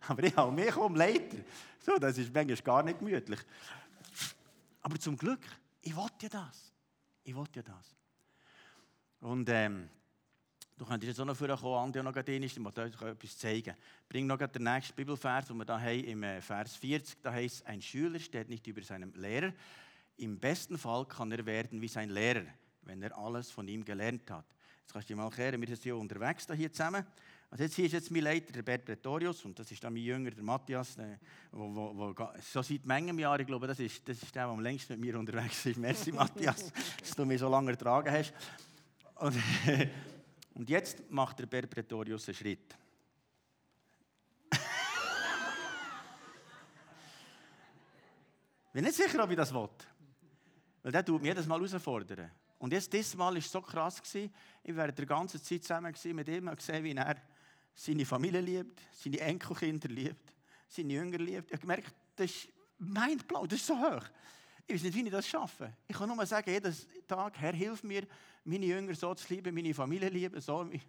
aber 0.09 0.23
ich 0.23 0.37
habe 0.37 0.53
mich 0.53 0.77
um 0.77 0.95
Leiter. 0.95 1.39
So, 1.79 1.97
das 1.97 2.19
ist 2.19 2.35
manchmal 2.35 2.57
gar 2.59 2.83
nicht 2.83 2.99
gemütlich. 2.99 3.41
Aber 4.83 4.99
zum 4.99 5.17
Glück, 5.17 5.41
ich 5.83 5.95
wollte 5.95 6.27
ja 6.27 6.29
das. 6.29 6.73
Ich 7.23 7.35
wollte 7.35 7.61
ja 7.61 7.63
das. 7.63 7.97
Und 9.21 9.49
ähm, 9.51 9.89
Du 10.81 10.87
könntest 10.87 11.09
jetzt 11.09 11.21
auch 11.21 11.27
noch 11.27 11.37
vorkommen, 11.37 11.75
Andi, 11.75 11.99
und 11.99 12.07
noch 12.07 12.15
drin 12.15 12.43
ist, 12.43 12.57
ich 12.57 12.59
möchte 12.59 12.81
euch 12.81 13.03
etwas 13.03 13.37
zeigen. 13.37 13.75
Bring 14.09 14.27
noch 14.27 14.39
den 14.39 14.63
nächsten 14.63 14.95
Bibelvers, 14.95 15.47
den 15.47 15.59
wir 15.59 15.67
da 15.67 15.79
haben, 15.79 16.05
im 16.05 16.23
äh, 16.23 16.41
Vers 16.41 16.75
40, 16.77 17.19
da 17.21 17.33
heißt 17.35 17.67
ein 17.67 17.83
Schüler 17.83 18.19
steht 18.19 18.49
nicht 18.49 18.67
über 18.67 18.81
seinem 18.81 19.13
Lehrer. 19.15 19.53
Im 20.17 20.39
besten 20.39 20.79
Fall 20.79 21.05
kann 21.05 21.31
er 21.33 21.45
werden 21.45 21.83
wie 21.83 21.89
sein 21.89 22.09
Lehrer, 22.09 22.47
wenn 22.85 23.03
er 23.03 23.15
alles 23.19 23.51
von 23.51 23.69
ihm 23.69 23.85
gelernt 23.85 24.31
hat. 24.31 24.47
Jetzt 24.81 24.95
kannst 24.95 25.11
du 25.11 25.13
dir 25.13 25.19
mal 25.19 25.27
erklären, 25.27 25.61
wir 25.61 25.69
sind 25.69 25.85
ja 25.85 25.93
unterwegs 25.93 26.47
da 26.47 26.55
hier 26.55 26.73
zusammen. 26.73 27.05
Also 27.51 27.65
jetzt 27.65 27.75
hier 27.75 27.85
ist 27.85 27.93
jetzt 27.93 28.11
mein 28.11 28.23
Leiter, 28.23 28.51
der 28.51 28.63
Bert 28.63 28.87
Pretorius, 28.87 29.45
und 29.45 29.59
das 29.59 29.71
ist 29.71 29.85
dann 29.85 29.93
mein 29.93 30.03
Jünger, 30.03 30.31
der 30.31 30.43
Matthias, 30.43 30.97
der, 30.97 31.19
wo, 31.53 31.75
wo, 31.75 31.95
wo, 31.95 32.29
so 32.41 32.63
seit 32.63 32.87
Mengem 32.87 33.19
Jahren, 33.19 33.43
ich 33.43 33.47
glaube, 33.47 33.67
das 33.67 33.81
ist, 33.81 34.09
das 34.09 34.23
ist 34.23 34.35
der, 34.35 34.45
der 34.45 34.53
am 34.53 34.61
längsten 34.61 34.95
mit 34.95 35.03
mir 35.03 35.19
unterwegs 35.19 35.67
ist. 35.67 35.77
Merci, 35.77 36.11
Matthias, 36.11 36.73
dass 37.01 37.15
du 37.15 37.27
mich 37.27 37.39
so 37.39 37.51
lange 37.51 37.71
ertragen 37.73 38.11
hast. 38.11 38.33
Und, 39.17 39.37
und 40.55 40.69
jetzt 40.69 41.11
macht 41.11 41.39
der 41.39 41.47
Bert 41.47 41.71
Pretorius 41.71 42.29
einen 42.29 42.35
Schritt. 42.37 42.77
Ich 48.71 48.73
bin 48.73 48.85
nicht 48.85 48.97
sicher, 48.97 49.25
ob 49.25 49.31
ich 49.31 49.37
das 49.37 49.53
will. 49.53 49.69
Weil 50.83 50.93
der 50.93 51.05
tut 51.05 51.21
mich 51.21 51.29
jedes 51.29 51.47
Mal 51.47 51.59
herausfordern. 51.59 52.31
Und 52.59 52.73
jetzt, 52.73 52.93
dieses 52.93 53.17
Mal 53.17 53.33
war 53.33 53.37
es 53.37 53.51
so 53.51 53.61
krass. 53.61 54.01
Gewesen. 54.01 54.33
Ich 54.63 54.77
war 54.77 54.93
die 54.93 55.07
ganze 55.07 55.43
Zeit 55.43 55.63
zusammen 55.63 55.95
mit 56.15 56.29
ihm 56.29 56.47
und 56.47 56.57
gesehen, 56.57 56.85
wie 56.85 56.95
er 56.95 57.17
seine 57.75 58.05
Familie 58.05 58.41
liebt, 58.41 58.81
seine 58.93 59.19
Enkelkinder 59.21 59.89
liebt, 59.89 60.35
seine 60.69 60.93
Jünger 60.93 61.19
liebt. 61.19 61.49
Ich 61.49 61.55
habe 61.55 61.63
gemerkt, 61.63 61.95
das 62.15 62.31
ist 62.31 62.49
mein 62.79 63.19
Plan, 63.19 63.49
das 63.49 63.59
ist 63.59 63.67
so 63.67 63.77
hoch. 63.77 64.05
Ich 64.71 64.77
weiß 64.77 64.83
nicht, 64.85 64.95
wie 64.95 65.03
ich 65.03 65.11
das 65.11 65.27
schaffe. 65.27 65.73
Ich 65.89 65.97
kann 65.97 66.09
nur 66.09 66.25
sagen, 66.25 66.49
jeden 66.49 66.73
Tag, 67.09 67.37
Herr, 67.39 67.53
hilf 67.53 67.83
mir, 67.83 68.07
meine 68.45 68.67
Jünger 68.67 68.95
so 68.95 69.13
zu 69.15 69.35
lieben, 69.35 69.53
meine 69.53 69.75
Familie 69.75 70.09
lieben. 70.09 70.41
So. 70.41 70.71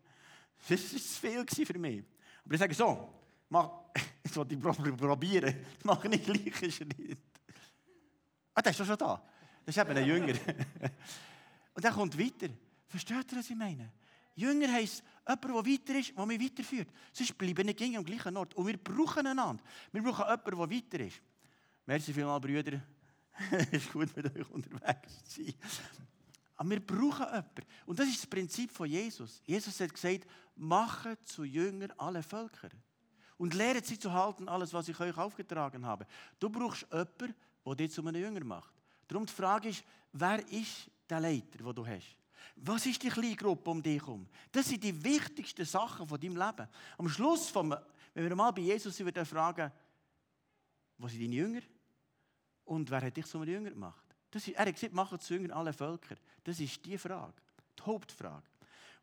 Das 0.69 1.23
war 1.23 1.47
zu 1.47 1.55
viel 1.55 1.65
für 1.65 1.79
mich. 1.79 2.03
Aber 2.45 2.53
ich 2.53 2.59
sage 2.59 2.75
so, 2.75 3.09
mach, 3.49 3.71
jetzt 4.23 4.35
wollte 4.35 4.53
ich 4.53 4.61
probieren, 4.61 5.55
mach 5.83 6.03
nicht 6.03 6.25
gleichen 6.25 6.71
Schritt. 6.71 7.17
Ah, 8.53 8.61
der 8.61 8.71
ist 8.71 8.79
doch 8.79 8.85
schon 8.85 8.97
da. 8.99 9.19
Das 9.65 9.75
ist 9.75 9.81
eben 9.81 9.97
ein 9.97 10.05
Jünger. 10.05 10.33
Und 11.73 11.83
er 11.83 11.91
kommt 11.91 12.19
weiter. 12.19 12.53
Versteht 12.87 13.31
ihr, 13.31 13.39
was 13.39 13.49
ich 13.49 13.55
meine? 13.55 13.91
Jünger 14.35 14.71
heisst 14.71 15.03
jemand, 15.27 15.43
der 15.43 15.55
weiter 15.55 15.99
ist, 15.99 16.15
der 16.15 16.25
mich 16.27 16.39
weiterführt. 16.39 16.89
Sonst 17.11 17.35
bleiben 17.35 17.65
nicht 17.65 17.79
gegen 17.79 17.97
am 17.97 18.05
gleichen 18.05 18.37
Ort. 18.37 18.53
Und 18.53 18.67
wir 18.67 18.77
brauchen 18.77 19.25
einander. 19.25 19.63
Wir 19.91 20.03
brauchen 20.03 20.25
jemanden, 20.25 20.51
der 20.51 20.69
weiter 20.69 20.99
ist. 20.99 21.21
Merci 21.87 22.13
vielmals, 22.13 22.41
Brüder. 22.41 22.79
Es 23.51 23.67
ist 23.71 23.91
gut, 23.91 24.15
mit 24.15 24.37
euch 24.37 24.49
unterwegs 24.49 25.23
zu 25.25 25.43
sein. 25.43 25.53
Aber 26.55 26.69
wir 26.69 26.85
brauchen 26.85 27.25
jemanden. 27.25 27.65
Und 27.85 27.99
das 27.99 28.07
ist 28.07 28.19
das 28.19 28.27
Prinzip 28.27 28.71
von 28.71 28.87
Jesus. 28.87 29.41
Jesus 29.45 29.79
hat 29.79 29.93
gesagt, 29.93 30.27
mache 30.55 31.19
zu 31.23 31.43
Jüngern 31.43 31.91
alle 31.97 32.21
Völker. 32.21 32.69
Und 33.37 33.55
lehret 33.55 33.87
sie 33.87 33.97
zu 33.97 34.13
halten, 34.13 34.47
alles, 34.47 34.71
was 34.73 34.87
ich 34.87 34.99
euch 34.99 35.17
aufgetragen 35.17 35.85
habe. 35.85 36.05
Du 36.39 36.49
brauchst 36.49 36.85
jemanden, 36.91 37.33
der 37.65 37.75
dich 37.75 37.91
zu 37.91 38.05
einem 38.05 38.21
Jünger 38.21 38.43
macht. 38.43 38.73
Darum 39.07 39.25
die 39.25 39.33
Frage 39.33 39.69
ist, 39.69 39.83
wer 40.13 40.47
ist 40.51 40.89
der 41.09 41.19
Leiter, 41.19 41.57
den 41.57 41.73
du 41.73 41.85
hast? 41.85 42.15
Was 42.55 42.85
ist 42.85 43.01
die 43.01 43.09
kleine 43.09 43.35
Gruppe 43.35 43.69
um 43.69 43.81
dich 43.81 43.99
herum? 43.99 44.27
Das 44.51 44.67
sind 44.67 44.83
die 44.83 45.03
wichtigsten 45.03 45.65
Sachen 45.65 46.07
von 46.07 46.19
deinem 46.19 46.37
Leben. 46.37 46.67
Am 46.97 47.09
Schluss, 47.09 47.49
vom, 47.49 47.75
wenn 48.13 48.29
wir 48.29 48.35
mal 48.35 48.51
bei 48.51 48.61
Jesus 48.61 49.01
fragen, 49.27 49.71
wo 50.97 51.07
sind 51.07 51.21
deine 51.21 51.35
Jünger? 51.35 51.61
Und 52.65 52.89
wer 52.89 53.01
hat 53.01 53.17
dich 53.17 53.25
zu 53.25 53.37
einem 53.39 53.49
Jünger 53.49 53.71
gemacht? 53.71 54.05
Das 54.29 54.47
ist, 54.47 54.55
er 54.55 54.65
hat 54.65 54.73
gesagt, 54.73 54.93
machen 54.93 55.19
zu 55.19 55.33
Jüngern 55.33 55.51
alle 55.51 55.73
Völker. 55.73 56.15
Das 56.43 56.59
ist 56.59 56.85
die 56.85 56.97
Frage, 56.97 57.33
die 57.77 57.83
Hauptfrage. 57.83 58.47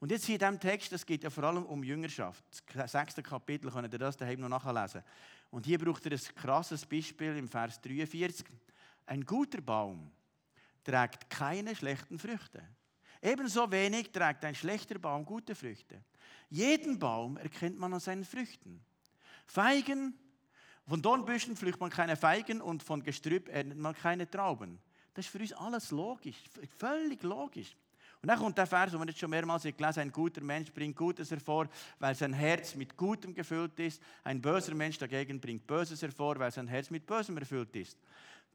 Und 0.00 0.12
jetzt 0.12 0.26
hier 0.26 0.36
in 0.36 0.38
diesem 0.38 0.60
Text, 0.60 0.92
das 0.92 1.04
geht 1.04 1.24
ja 1.24 1.30
vor 1.30 1.44
allem 1.44 1.64
um 1.66 1.82
Jüngerschaft. 1.82 2.44
Das 2.72 2.92
sechste 2.92 3.22
Kapitel, 3.22 3.70
könnt 3.70 3.92
ihr 3.92 3.98
das 3.98 4.16
daheim 4.16 4.40
noch 4.40 4.48
nachlesen. 4.48 5.02
Und 5.50 5.66
hier 5.66 5.78
braucht 5.78 6.06
er 6.06 6.12
ein 6.12 6.34
krasses 6.36 6.86
Beispiel 6.86 7.36
im 7.36 7.48
Vers 7.48 7.80
43. 7.80 8.46
Ein 9.06 9.24
guter 9.24 9.60
Baum 9.60 10.10
trägt 10.84 11.28
keine 11.28 11.74
schlechten 11.74 12.18
Früchte. 12.18 12.62
Ebenso 13.20 13.70
wenig 13.70 14.12
trägt 14.12 14.44
ein 14.44 14.54
schlechter 14.54 14.98
Baum 14.98 15.24
gute 15.24 15.54
Früchte. 15.54 16.02
Jeden 16.48 16.98
Baum 16.98 17.36
erkennt 17.36 17.78
man 17.78 17.92
an 17.92 18.00
seinen 18.00 18.24
Früchten. 18.24 18.80
Feigen, 19.46 20.14
von 20.88 21.02
Dornbüschen 21.02 21.56
pflückt 21.56 21.80
man 21.80 21.90
keine 21.90 22.16
Feigen 22.16 22.60
und 22.60 22.82
von 22.82 23.02
Gestrüpp 23.02 23.48
erntet 23.48 23.78
man 23.78 23.94
keine 23.94 24.28
Trauben. 24.28 24.78
Das 25.14 25.26
ist 25.26 25.30
für 25.30 25.38
uns 25.38 25.52
alles 25.52 25.90
logisch, 25.90 26.36
völlig 26.78 27.22
logisch. 27.22 27.76
Und 28.20 28.28
dann 28.28 28.38
kommt 28.38 28.58
der 28.58 28.66
Vers, 28.66 28.90
den 28.90 29.00
wir 29.00 29.06
jetzt 29.06 29.18
schon 29.18 29.30
mehrmals 29.30 29.62
gelesen 29.62 30.00
ein 30.00 30.10
guter 30.12 30.40
Mensch 30.40 30.72
bringt 30.72 30.96
Gutes 30.96 31.30
hervor, 31.30 31.68
weil 31.98 32.14
sein 32.14 32.32
Herz 32.32 32.74
mit 32.74 32.96
Gutem 32.96 33.32
gefüllt 33.32 33.78
ist. 33.78 34.02
Ein 34.24 34.40
böser 34.40 34.74
Mensch 34.74 34.98
dagegen 34.98 35.40
bringt 35.40 35.66
Böses 35.66 36.02
hervor, 36.02 36.38
weil 36.38 36.50
sein 36.50 36.66
Herz 36.66 36.90
mit 36.90 37.06
Bösem 37.06 37.36
erfüllt 37.36 37.76
ist. 37.76 37.96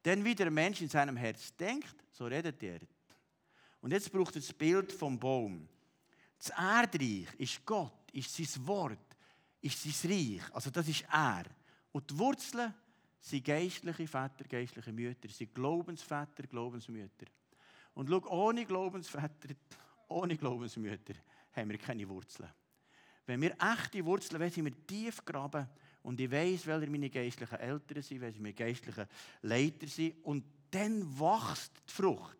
Denn 0.03 0.23
wie 0.25 0.35
der 0.35 0.51
Mensch 0.51 0.81
in 0.81 0.89
seinem 0.89 1.15
Herz 1.15 1.55
denkt, 1.55 1.95
so 2.11 2.25
redet 2.25 2.61
er. 2.61 2.79
Und 3.79 3.91
jetzt 3.91 4.11
braucht 4.11 4.35
er 4.35 4.41
das 4.41 4.51
Bild 4.51 4.91
vom 4.91 5.17
Baum. 5.17 5.67
Das 6.37 6.49
Erdreich 6.49 7.27
ist 7.37 7.65
Gott, 7.65 8.11
ist 8.11 8.35
sein 8.35 8.67
Wort, 8.67 9.17
ist 9.61 9.81
sein 9.81 10.11
Reich. 10.11 10.41
Also 10.53 10.69
das 10.71 10.87
ist 10.89 11.05
er. 11.09 11.45
Und 11.93 12.09
die 12.09 12.17
Wurzeln 12.17 12.73
sind 13.21 13.45
geistliche 13.45 14.07
Väter, 14.07 14.43
geistliche 14.49 14.91
Mütter, 14.91 15.29
sind 15.29 15.55
Glaubensväter, 15.55 16.43
Glaubensmütter. 16.49 17.27
Und 17.93 18.09
schau, 18.09 18.27
ohne 18.29 18.65
Glaubensväter, 18.65 19.55
ohne 20.09 20.35
Glaubensmütter 20.35 21.13
haben 21.53 21.69
wir 21.69 21.77
keine 21.77 22.09
Wurzeln. 22.09 22.49
Wenn 23.25 23.41
wir 23.41 23.55
echte 23.57 24.03
Wurzeln 24.03 24.41
wollen, 24.41 24.51
sind 24.51 24.65
wir 24.65 24.87
tief 24.87 25.23
graben 25.23 25.69
und 26.01 26.19
ich 26.19 26.29
weiß, 26.29 26.65
welche 26.65 26.89
meine 26.89 27.09
geistlichen 27.09 27.59
Eltern 27.59 28.01
sind, 28.01 28.21
welche 28.21 28.41
meine 28.41 28.53
geistlichen 28.53 29.07
Leiter 29.43 29.87
sind 29.87 30.15
und 30.23 30.43
dann 30.71 31.03
wächst 31.17 31.71
die 31.87 31.93
Frucht. 31.93 32.37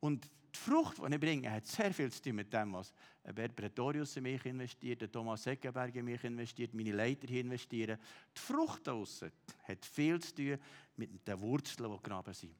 Und 0.00 0.24
die 0.24 0.58
Frucht, 0.58 0.98
die 0.98 1.14
ich 1.14 1.20
bringe, 1.20 1.50
hat 1.52 1.66
sehr 1.66 1.92
viel 1.94 2.10
zu 2.10 2.22
tun 2.22 2.36
mit 2.36 2.52
dem, 2.52 2.72
was 2.72 2.92
Bert 3.34 3.56
Pretorius 3.56 4.16
in 4.16 4.22
mich 4.24 4.44
investiert, 4.46 5.12
Thomas 5.12 5.42
Seckenberg 5.42 5.94
in 5.94 6.04
mich 6.04 6.22
investiert, 6.24 6.74
meine 6.74 6.92
Leiter 6.92 7.26
hier 7.26 7.40
investieren. 7.40 7.98
Die 8.36 8.40
Frucht 8.40 8.86
daraus 8.86 9.22
hat 9.22 9.84
viel 9.84 10.20
zu 10.20 10.34
tun 10.34 10.58
mit 10.96 11.26
den 11.26 11.40
Wurzeln, 11.40 11.90
die 11.90 11.96
gegraben 11.96 12.34
sind. 12.34 12.54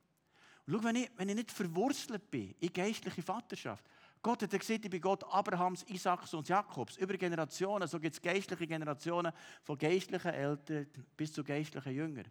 Und 0.67 0.75
schau, 0.75 0.85
wenn 0.85 0.97
ich, 0.97 1.11
wenn 1.17 1.29
ich 1.29 1.35
nicht 1.35 1.51
verwurzelt 1.51 2.31
bin 2.31 2.55
in 2.61 2.73
geistliche 2.73 3.23
Vaterschaft, 3.23 3.85
Gott 4.23 4.43
hat 4.43 4.51
gesagt, 4.51 4.85
ich 4.85 4.91
bin 4.91 5.01
Gott 5.01 5.25
Abrahams, 5.25 5.83
Isaaks 5.85 6.35
und 6.35 6.47
Jakobs. 6.47 6.99
Über 6.99 7.17
Generationen, 7.17 7.89
so 7.89 7.99
gibt 7.99 8.15
es 8.15 8.21
geistliche 8.21 8.67
Generationen, 8.67 9.33
von 9.63 9.79
geistlichen 9.79 10.33
Eltern 10.33 10.87
bis 11.17 11.33
zu 11.33 11.43
geistlichen 11.43 11.95
Jüngern. 11.95 12.27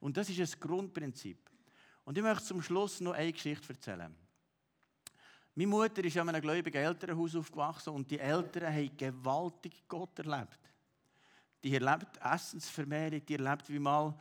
Und 0.00 0.16
das 0.16 0.30
ist 0.30 0.40
ein 0.40 0.60
Grundprinzip. 0.60 1.38
Und 2.04 2.16
ich 2.16 2.24
möchte 2.24 2.44
zum 2.44 2.62
Schluss 2.62 3.00
noch 3.00 3.12
eine 3.12 3.32
Geschichte 3.32 3.74
erzählen. 3.74 4.14
Meine 5.56 5.68
Mutter 5.68 6.02
ist 6.04 6.16
in 6.16 6.28
einem 6.28 6.40
gläubigen 6.40 6.82
Elternhaus 6.82 7.36
aufgewachsen 7.36 7.90
und 7.90 8.10
die 8.10 8.18
Eltern 8.18 8.72
haben 8.74 8.96
gewaltig 8.96 9.84
Gott 9.86 10.18
erlebt. 10.18 10.58
Die 11.62 11.74
erlebt 11.74 12.18
Essensvermehrung, 12.20 13.24
die 13.24 13.34
erlebt, 13.34 13.68
wie 13.68 13.78
mal 13.78 14.14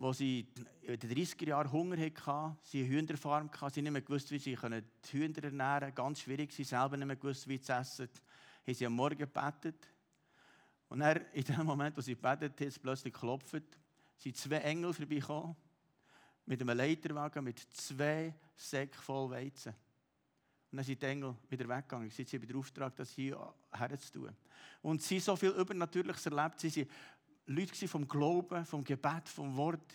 wo 0.00 0.12
sie 0.12 0.46
in 0.82 0.98
den 0.98 1.10
30er 1.10 1.48
Jahren 1.48 1.72
Hunger 1.72 1.96
hatten, 1.96 2.56
sie 2.62 2.84
eine 2.84 2.88
Hühnerfarm 2.88 3.50
hatten, 3.50 3.74
sie 3.74 3.82
nicht 3.82 3.90
mehr 3.90 4.02
gewusst, 4.02 4.30
wie 4.30 4.38
sie 4.38 4.56
die 4.56 5.12
Hühner 5.12 5.42
ernähren 5.42 5.80
können, 5.80 5.94
ganz 5.94 6.20
schwierig, 6.20 6.52
sie 6.52 6.64
selber 6.64 6.96
nicht 6.96 7.06
mehr 7.06 7.16
gewusst, 7.16 7.48
wie 7.48 7.60
zu 7.60 7.72
essen, 7.72 8.08
haben 8.64 8.74
sie 8.74 8.86
am 8.86 8.92
Morgen 8.92 9.18
gebetet. 9.18 9.88
Und 10.88 11.00
dann, 11.00 11.20
in 11.32 11.44
dem 11.44 11.66
Moment, 11.66 11.96
wo 11.96 12.00
sie 12.00 12.14
gebetet 12.14 12.60
haben, 12.60 12.72
plötzlich 12.80 13.12
geklopft, 13.12 13.62
sind 14.16 14.36
zwei 14.36 14.58
Engel 14.58 14.92
vorbeigekommen, 14.92 15.56
mit 16.46 16.60
einem 16.62 16.76
Leiterwagen 16.76 17.44
mit 17.44 17.58
zwei 17.58 18.34
Säcken 18.56 19.00
voll 19.00 19.30
Weizen. 19.30 19.74
Und 20.70 20.76
dann 20.76 20.84
sind 20.84 21.00
die 21.00 21.06
Engel 21.06 21.34
wieder 21.48 21.68
weggegangen. 21.68 22.10
Sie 22.10 22.24
sind 22.24 22.46
beauftragt, 22.46 22.98
das 22.98 23.10
hier 23.10 23.38
herzutun. 23.72 24.36
Und 24.82 25.02
sie 25.02 25.18
so 25.18 25.34
viel 25.34 25.50
Übernatürliches 25.50 26.26
erlebt. 26.26 26.60
Sie 26.60 26.68
sind 26.68 26.90
Leute 27.46 27.88
vom 27.88 28.06
Glauben, 28.06 28.64
vom 28.66 28.84
Gebet, 28.84 29.28
vom 29.28 29.56
Wort. 29.56 29.94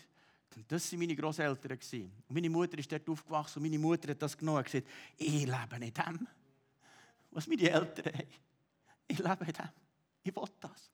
Das 0.68 0.90
waren 0.90 0.98
meine 0.98 1.16
Großeltern. 1.16 1.78
Und 2.28 2.34
meine 2.34 2.50
Mutter 2.50 2.78
ist 2.78 2.90
dort 2.90 3.08
aufgewachsen 3.08 3.58
und 3.58 3.64
meine 3.64 3.78
Mutter 3.78 4.10
hat 4.10 4.22
das 4.22 4.36
genommen 4.36 4.58
und 4.58 4.64
gesagt, 4.64 4.86
ich 5.16 5.46
lebe 5.46 5.84
in 5.84 5.92
dem, 5.92 6.28
was 7.30 7.46
meine 7.46 7.70
Eltern 7.70 8.12
haben. 8.12 8.28
Ich 9.06 9.18
lebe 9.18 9.44
in 9.44 9.52
dem. 9.52 9.68
Ich 10.22 10.34
will 10.34 10.48
das. 10.60 10.90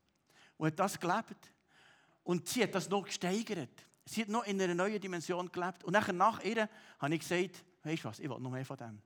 Und 0.57 0.67
hat 0.67 0.79
das 0.79 0.99
gelebt. 0.99 1.53
Und 2.25 2.49
sie 2.49 2.63
hat 2.63 2.75
das 2.75 2.89
noch 2.89 3.05
gesteigert. 3.05 3.87
Sie 4.05 4.23
hat 4.23 4.29
noch 4.29 4.45
in 4.45 4.61
einer 4.61 4.75
neuen 4.75 5.01
Dimension 5.01 5.51
gelebt. 5.51 5.85
Und 5.85 5.93
nachher, 5.93 6.13
nach 6.13 6.43
ihr 6.43 6.69
habe 6.99 7.15
ich 7.15 7.21
gesagt, 7.21 7.65
weißt 7.83 8.05
du 8.05 8.09
was, 8.09 8.19
ich 8.19 8.29
will 8.29 8.39
noch 8.39 8.51
mehr 8.51 8.65
von 8.65 8.77
dem. 8.77 9.01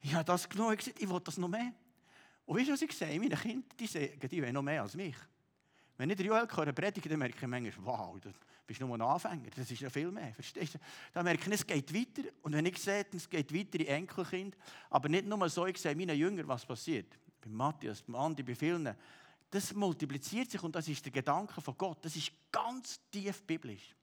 Ich 0.00 0.14
habe 0.14 0.24
das 0.24 0.48
genommen 0.48 0.70
und 0.70 0.78
gesagt, 0.78 1.00
ich 1.00 1.08
will 1.08 1.20
das 1.20 1.38
noch 1.38 1.48
mehr. 1.48 1.72
Und 2.46 2.56
weißt 2.56 2.68
du, 2.68 2.72
was 2.72 2.82
ich 2.82 2.92
sehe? 2.92 3.18
Meine 3.18 3.36
Kinder, 3.36 3.66
die 3.78 3.86
sagen, 3.86 4.28
die 4.28 4.42
wollen 4.42 4.54
noch 4.54 4.62
mehr 4.62 4.82
als 4.82 4.94
mich. 4.94 5.16
Wenn 5.98 6.10
ich 6.10 6.16
den 6.16 6.26
Joel 6.26 6.46
höre 6.48 6.72
predigen, 6.72 7.10
dann 7.10 7.18
merke 7.18 7.36
ich 7.36 7.46
manchmal, 7.46 7.84
wow, 7.84 8.20
du 8.20 8.30
bist 8.64 8.80
nur 8.80 8.94
ein 8.94 9.02
Anfänger, 9.02 9.50
das 9.56 9.70
ist 9.70 9.80
ja 9.80 9.90
viel 9.90 10.12
mehr, 10.12 10.32
verstehst 10.32 10.74
du? 10.74 10.78
Dann 11.12 11.24
merke 11.24 11.48
ich, 11.48 11.54
es 11.54 11.66
geht 11.66 11.92
weiter. 11.92 12.28
Und 12.42 12.52
wenn 12.52 12.64
ich 12.66 12.78
sehe, 12.78 13.04
es 13.12 13.28
geht 13.28 13.52
weiter 13.52 13.80
in 13.80 13.86
Enkelkind, 13.86 14.56
aber 14.90 15.08
nicht 15.08 15.26
nur 15.26 15.48
so, 15.48 15.66
ich 15.66 15.78
sehe 15.78 15.96
meinen 15.96 16.16
Jüngern, 16.16 16.46
was 16.46 16.64
passiert. 16.64 17.18
Bei 17.40 17.50
Matthias, 17.50 18.02
bei 18.02 18.16
Andi, 18.16 18.44
bei 18.44 18.54
vielen. 18.54 18.94
Das 19.50 19.74
multipliziert 19.74 20.50
sich 20.50 20.62
und 20.62 20.76
das 20.76 20.86
ist 20.86 21.04
der 21.04 21.12
Gedanke 21.12 21.60
von 21.60 21.76
Gott. 21.76 21.98
Das 22.04 22.14
ist 22.14 22.30
ganz 22.52 23.00
tief 23.10 23.42
biblisch. 23.42 23.94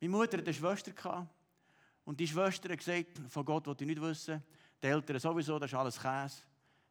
Meine 0.00 0.10
Mutter 0.10 0.38
hatte 0.38 0.46
eine 0.46 0.54
Schwester 0.54 1.26
und 2.04 2.20
die 2.20 2.28
Schwester 2.28 2.68
hat 2.70 2.78
gesagt, 2.78 3.20
von 3.28 3.44
Gott 3.44 3.66
wollte 3.66 3.84
ich 3.84 3.88
nicht 3.88 4.02
wissen. 4.02 4.42
Die 4.82 4.86
Eltern 4.86 5.18
sowieso, 5.18 5.58
das 5.58 5.70
ist 5.70 5.78
alles 5.78 6.00
Käse. 6.00 6.42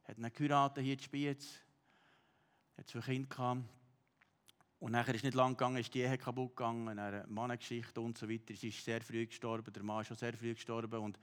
Hat 0.04 0.18
eine 0.18 0.30
geheiratet 0.30 0.84
hier 0.84 0.94
in 0.94 1.00
Spiez 1.00 1.60
hat 2.78 2.88
zwei 2.88 3.02
Kinder 3.02 3.28
gehabt. 3.28 3.64
Und 4.80 4.92
nachher 4.94 5.16
ist 5.16 5.24
nicht 5.24 5.36
lang 5.36 5.58
gegangen, 5.58 5.78
ist 5.78 5.94
die 5.94 6.02
Ehe 6.02 6.18
kaputt 6.18 6.56
gegangen, 6.56 6.88
eine 6.98 7.26
Mannengeschichte 7.28 8.00
und 8.00 8.18
so 8.18 8.30
weiter. 8.30 8.56
Sie 8.56 8.70
ist 8.70 8.86
sehr 8.86 9.02
früh 9.02 9.26
gestorben, 9.26 9.74
der 9.74 9.84
Mann 9.84 10.02
ist 10.02 10.08
schon 10.08 10.18
sehr 10.18 10.34
früh 10.34 10.54
gestorben 10.54 11.00
und 11.02 11.20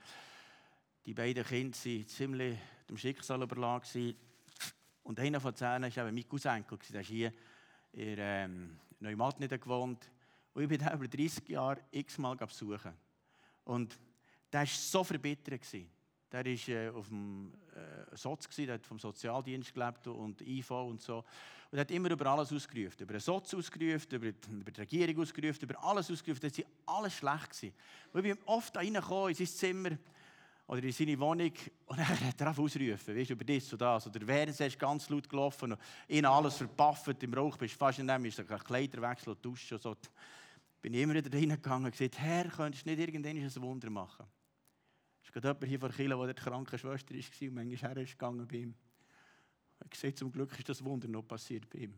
die 1.07 1.15
beiden 1.15 1.45
Kinder 1.45 1.73
waren 1.73 2.07
ziemlich 2.09 2.59
dem 2.89 2.99
Schicksal 2.99 3.43
überlagen. 3.43 4.15
Und 5.05 5.21
einer 5.21 5.41
von 5.41 5.55
zehn 5.55 5.83
war 5.83 5.87
eben 5.87 6.15
mein 6.15 6.29
Cousenkel. 6.29 6.79
Der 6.93 7.01
ist 7.01 7.07
hier 7.07 7.33
in 7.93 8.17
ähm, 8.19 8.81
Neumatt 8.99 9.39
gewohnt. 9.39 10.11
Und 10.53 10.63
ich 10.63 10.69
bin 10.69 10.79
den 10.79 10.93
über 10.93 11.07
30 11.07 11.49
Jahre 11.49 11.81
x-mal 11.93 12.37
besuchen. 12.37 12.93
Und 13.65 13.97
der 14.53 14.61
war 14.61 14.67
so 14.67 15.05
verbittert. 15.05 15.63
Der 16.33 16.45
war 16.45 16.69
äh, 16.69 16.89
auf 16.91 17.09
dem 17.09 17.53
äh, 17.75 18.17
Soz, 18.17 18.49
der 18.57 18.75
hat 18.75 18.87
vom 18.87 18.99
Sozialdienst 18.99 19.73
gelebt 19.73 20.07
und 20.09 20.41
IV 20.41 20.71
und 20.71 21.01
so. 21.01 21.25
Und 21.71 21.79
hat 21.79 21.91
immer 21.91 22.11
über 22.11 22.27
alles 22.27 22.53
ausgerufen. 22.53 23.03
Über 23.03 23.15
den 23.15 23.21
Soz 23.21 23.55
ausgerufen, 23.55 24.09
über, 24.11 24.27
über 24.27 24.71
die 24.71 24.81
Regierung 24.81 25.23
ausgerufen, 25.23 25.63
über 25.63 25.83
alles 25.85 26.11
ausgerufen. 26.11 26.41
Das 26.43 26.59
war 26.59 26.97
alles 26.97 27.15
schlecht. 27.15 27.51
Gewesen. 27.51 27.75
Und 28.13 28.25
ich 28.25 28.35
bin 28.35 28.45
oft 28.47 28.77
reingekommen 28.77 29.29
in 29.31 29.35
sein 29.35 29.47
Zimmer 29.47 29.99
oder 30.67 30.83
in 30.83 30.93
seine 30.93 31.19
Wohnung 31.19 31.53
und 31.87 31.99
er 31.99 32.09
hat 32.09 32.41
er 32.41 32.59
ausrufen, 32.59 33.17
weißt, 33.17 33.31
über 33.31 33.45
das 33.45 33.73
und 33.73 33.81
das. 33.81 34.07
Oder 34.07 34.27
während 34.27 34.59
ist 34.59 34.79
ganz 34.79 35.09
laut 35.09 35.29
gelaufen 35.29 35.73
und 35.73 36.25
alles 36.25 36.57
verpafft, 36.57 37.23
im 37.23 37.35
Rauch 37.35 37.57
bist 37.57 37.75
fast 37.75 37.99
in 37.99 38.09
dem, 38.09 38.25
ist 38.25 38.41
ein 38.41 38.47
Kleiderwechsel 38.47 39.33
und 39.33 39.45
duschen 39.45 39.75
und 39.75 39.83
so. 39.83 39.97
Bin 40.83 40.95
ich 40.95 41.03
immer 41.03 41.15
wieder 41.15 41.33
reingegangen 41.33 41.87
und 41.87 41.93
gesagt, 41.93 42.19
Herr, 42.19 42.49
könntest 42.49 42.85
du 42.85 42.91
nicht 42.91 43.01
irgendwann 43.01 43.37
ein 43.37 43.63
Wunder 43.63 43.91
machen? 43.91 44.27
Gerade 45.37 45.67
jemand 45.67 45.69
hier 45.69 45.81
vor 45.81 45.91
Kilo, 45.91 46.25
der 46.25 46.33
die 46.33 46.41
kranke 46.41 46.79
Schwester 46.79 47.15
war 47.15 47.49
und 47.49 47.55
manchmal 47.55 47.95
her 47.95 48.03
ist 48.03 48.13
gegangen 48.13 48.49
bei 48.49 48.57
ihm. 48.57 48.75
Ich 49.93 49.99
sehe, 49.99 50.15
zum 50.15 50.33
Glück 50.33 50.59
ist 50.59 50.67
das 50.67 50.83
Wunder 50.83 51.09
noch 51.09 51.29
passiert 51.29 51.69
bei 51.69 51.81
ihm. 51.81 51.93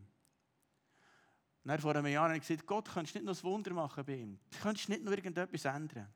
Und 1.63 1.69
dann 1.69 1.79
vor 1.79 1.95
einem 1.95 2.07
Jahr 2.07 2.25
habe 2.25 2.35
ich 2.35 2.45
gesagt, 2.45 2.67
Gott, 2.67 2.89
könntest 2.93 3.15
du 3.15 3.19
nicht 3.19 3.27
noch 3.27 3.37
ein 3.37 3.43
Wunder 3.43 3.73
machen 3.73 4.03
bei 4.03 4.15
ihm? 4.15 4.37
Du 4.51 4.57
könntest 4.57 4.89
nicht 4.89 5.03
noch 5.05 5.13
irgendetwas 5.13 5.63
ändern. 5.63 6.09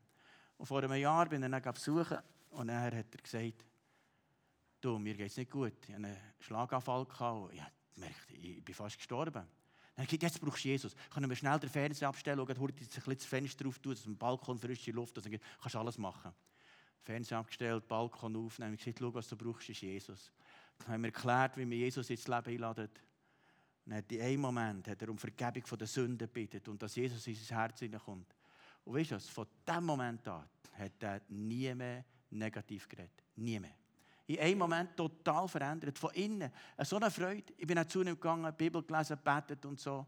Und 0.58 0.66
vor 0.66 0.82
einem 0.82 0.92
Jahr 0.92 1.26
bin 1.26 1.42
ich 1.42 1.48
ihn 1.50 1.72
besuchen 1.72 2.18
und 2.50 2.68
dann 2.68 2.82
hat 2.82 2.92
er 2.92 3.04
gesagt, 3.04 3.64
du, 4.82 4.98
mir 4.98 5.14
geht 5.14 5.30
es 5.30 5.38
nicht 5.38 5.50
gut. 5.50 5.72
Ich 5.80 5.94
hatte 5.94 6.04
einen 6.04 6.16
Schlaganfall 6.40 7.06
und 7.06 7.54
ich 7.54 7.62
merkte, 7.96 8.34
ich 8.34 8.62
bin 8.62 8.74
fast 8.74 8.98
gestorben. 8.98 9.32
Dann 9.32 9.44
hat 9.44 9.96
er 9.96 10.04
gesagt, 10.04 10.22
jetzt 10.24 10.40
brauchst 10.42 10.64
du 10.64 10.68
Jesus. 10.68 10.94
Können 11.08 11.30
wir 11.30 11.36
schnell 11.36 11.58
den 11.58 11.70
Fernseher 11.70 12.08
abstellen 12.08 12.38
und 12.38 12.58
heute 12.58 12.84
ein 12.84 13.16
das 13.16 13.24
Fenster 13.24 13.64
drauf 13.64 13.78
tun, 13.78 13.94
dass 13.94 14.04
im 14.04 14.18
Balkon 14.18 14.58
frische 14.58 14.90
Luft 14.90 15.16
ist. 15.16 15.24
Dann 15.24 15.40
kannst 15.58 15.74
du 15.74 15.78
alles 15.78 15.96
machen. 15.96 16.34
Fernseher 17.04 17.38
abgestellt, 17.38 17.86
Balkon 17.86 18.34
auf. 18.36 18.56
Dann 18.56 18.66
habe 18.66 18.74
ich 18.74 18.80
gesagt, 18.80 18.98
schau, 18.98 19.14
was 19.14 19.28
du 19.28 19.36
brauchst, 19.36 19.68
ist 19.68 19.82
Jesus. 19.82 20.32
Dann 20.78 20.88
haben 20.88 21.02
wir 21.02 21.08
erklärt, 21.08 21.56
wie 21.56 21.68
wir 21.68 21.76
Jesus 21.76 22.08
ins 22.10 22.26
Leben 22.26 22.48
einladen. 22.48 22.88
Und 23.86 23.94
hat 23.94 24.10
in 24.10 24.20
einem 24.20 24.40
Moment 24.40 24.88
hat 24.88 25.02
er 25.02 25.10
um 25.10 25.18
Vergebung 25.18 25.66
von 25.66 25.78
der 25.78 25.86
Sünden 25.86 26.18
gebeten 26.18 26.70
und 26.70 26.82
dass 26.82 26.96
Jesus 26.96 27.26
in 27.26 27.34
sein 27.34 27.58
Herz 27.58 27.80
hineinkommt. 27.80 28.34
Und 28.84 28.94
weißt 28.94 29.10
du 29.10 29.16
was? 29.16 29.28
Von 29.28 29.46
diesem 29.66 29.84
Moment 29.84 30.26
an 30.26 30.48
hat 30.72 31.02
er 31.02 31.20
nie 31.28 31.74
mehr 31.74 32.04
negativ 32.30 32.88
geredet. 32.88 33.22
Nie 33.36 33.60
mehr. 33.60 33.76
In 34.26 34.38
einem 34.38 34.58
Moment 34.58 34.96
total 34.96 35.46
verändert. 35.46 35.98
Von 35.98 36.10
innen. 36.14 36.50
So 36.82 36.96
eine 36.96 37.10
Freude. 37.10 37.52
Ich 37.58 37.66
bin 37.66 37.78
auch 37.78 37.84
zu 37.84 38.00
ihm 38.00 38.06
gegangen, 38.06 38.54
Bibel 38.56 38.82
gelesen, 38.82 39.18
betet 39.22 39.64
und 39.66 39.78
so. 39.78 40.06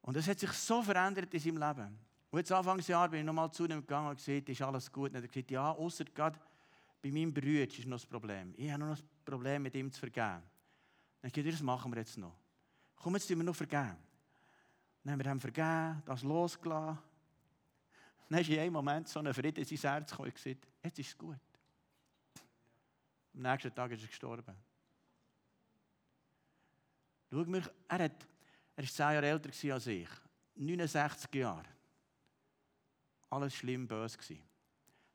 Und 0.00 0.16
es 0.16 0.26
hat 0.26 0.40
sich 0.40 0.50
so 0.50 0.82
verändert 0.82 1.32
in 1.32 1.40
seinem 1.40 1.58
Leben. 1.58 1.98
Und 2.32 2.38
jetzt 2.38 2.50
Anfangsjahr 2.50 3.10
bin 3.10 3.20
ich 3.20 3.26
nochmal 3.26 3.52
zu 3.52 3.66
ihm 3.66 3.82
gegangen 3.82 4.08
und 4.08 4.16
gesagt, 4.16 4.48
ist 4.48 4.62
alles 4.62 4.90
gut? 4.90 5.10
Und 5.10 5.16
er 5.16 5.22
hat 5.22 5.30
gesagt, 5.30 5.50
ja, 5.50 5.70
außer 5.70 6.06
gerade 6.06 6.40
bei 7.02 7.10
meinem 7.10 7.34
Bruder 7.34 7.64
ist 7.64 7.84
noch 7.84 7.98
das 7.98 8.06
Problem. 8.06 8.54
Ich 8.56 8.70
habe 8.70 8.82
noch 8.82 8.96
ein 8.96 9.04
Problem, 9.22 9.62
mit 9.62 9.74
ihm 9.74 9.92
zu 9.92 10.00
vergeben. 10.00 10.40
Dann 11.20 11.30
habe 11.30 11.40
ich 11.40 11.52
das 11.52 11.60
machen 11.60 11.92
wir 11.92 11.98
jetzt 11.98 12.16
noch. 12.16 12.34
Komm, 12.96 13.16
jetzt 13.16 13.28
tun 13.28 13.36
wir 13.36 13.44
noch 13.44 13.54
vergeben. 13.54 13.98
Dann 15.04 15.12
haben 15.12 15.22
wir 15.22 15.30
ihm 15.30 15.40
vergeben, 15.40 16.02
das 16.06 16.22
losgelassen. 16.22 16.98
Dann 18.30 18.40
ist 18.40 18.48
in 18.48 18.60
einem 18.60 18.72
Moment 18.72 19.08
so 19.08 19.20
ein 19.20 19.34
Frieden 19.34 19.62
in 19.62 19.76
sein 19.76 19.92
Herz 19.92 20.10
gekommen 20.10 20.28
und 20.30 20.34
gesagt, 20.34 20.66
jetzt 20.82 20.98
ist 20.98 21.08
es 21.08 21.18
gut. 21.18 21.36
Am 23.34 23.42
nächsten 23.42 23.74
Tag 23.74 23.90
ist 23.90 24.00
er 24.00 24.08
gestorben. 24.08 24.56
Schau 27.30 27.44
mir, 27.44 27.70
er, 27.88 28.04
hat, 28.04 28.26
er 28.74 28.84
war 28.84 28.90
zehn 28.90 29.12
Jahre 29.12 29.26
älter 29.26 29.74
als 29.74 29.86
ich. 29.86 30.08
69 30.54 31.34
Jahre. 31.34 31.81
Alles 33.32 33.54
schlimm, 33.54 33.88
böse 33.88 34.18
gewesen. 34.18 34.42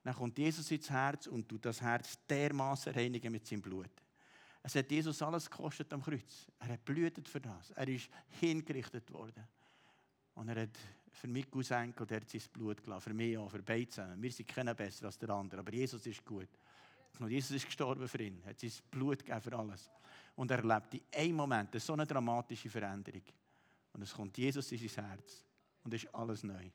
Dann 0.03 0.15
kommt 0.15 0.37
Jesus 0.39 0.71
ins 0.71 0.89
Herz 0.89 1.27
und 1.27 1.47
tut 1.47 1.65
das 1.65 1.81
Herz 1.81 2.17
dermaßen 2.27 2.93
reinigen 2.93 3.31
mit 3.31 3.45
seinem 3.45 3.61
Blut. 3.61 3.91
Es 4.63 4.73
hat 4.73 4.89
Jesus 4.89 5.21
alles 5.21 5.47
gekostet 5.47 5.93
am 5.93 6.01
Kreuz. 6.01 6.47
Er 6.57 6.69
hat 6.69 6.83
blutet 6.83 7.29
für 7.29 7.39
das. 7.39 7.69
Er 7.71 7.87
ist 7.87 8.09
hingerichtet 8.39 9.11
worden. 9.13 9.47
Und 10.33 10.49
er 10.49 10.63
hat 10.63 10.77
für 11.11 11.27
mich 11.27 11.49
Cousenkel, 11.51 12.07
der 12.07 12.21
hat 12.21 12.29
sein 12.29 12.41
Blut 12.51 12.83
gelassen. 12.83 13.03
Für 13.03 13.13
mich 13.13 13.37
auch, 13.37 13.51
für 13.51 13.61
beide 13.61 13.87
zusammen. 13.87 14.19
Wir 14.19 14.31
sind 14.31 14.47
keiner 14.47 14.73
besser 14.73 15.05
als 15.05 15.19
der 15.19 15.29
andere, 15.29 15.59
aber 15.59 15.73
Jesus 15.73 16.03
ist 16.07 16.25
gut. 16.25 16.49
Und 17.19 17.29
Jesus 17.29 17.51
ist 17.51 17.65
gestorben 17.65 18.07
für 18.07 18.21
ihn, 18.21 18.43
hat 18.45 18.59
sein 18.59 18.71
Blut 18.89 19.19
gegeben 19.19 19.41
für 19.41 19.57
alles. 19.57 19.91
Und 20.35 20.49
er 20.49 20.57
erlebt 20.57 20.95
in 20.95 21.01
einem 21.13 21.35
Moment 21.35 21.79
so 21.79 21.93
eine 21.93 22.07
dramatische 22.07 22.69
Veränderung. 22.69 23.23
Und 23.93 24.01
es 24.01 24.13
kommt 24.13 24.35
Jesus 24.37 24.71
in 24.71 24.89
sein 24.89 25.05
Herz. 25.05 25.43
Und 25.83 25.93
es 25.93 26.03
ist 26.03 26.15
alles 26.15 26.43
neu. 26.43 26.69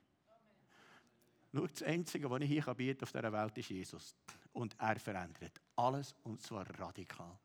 Nur 1.53 1.69
das 1.69 1.83
Einzige, 1.83 2.31
was 2.31 2.41
ich 2.41 2.49
hier 2.49 2.75
bieten 2.75 3.05
auf 3.05 3.13
dieser 3.13 3.33
Welt, 3.33 3.59
ist 3.59 3.69
Jesus. 3.69 4.17
Und 4.53 4.75
er 4.79 4.99
verändert 4.99 5.61
alles, 5.77 6.15
und 6.23 6.41
zwar 6.43 6.69
radikal. 6.79 7.39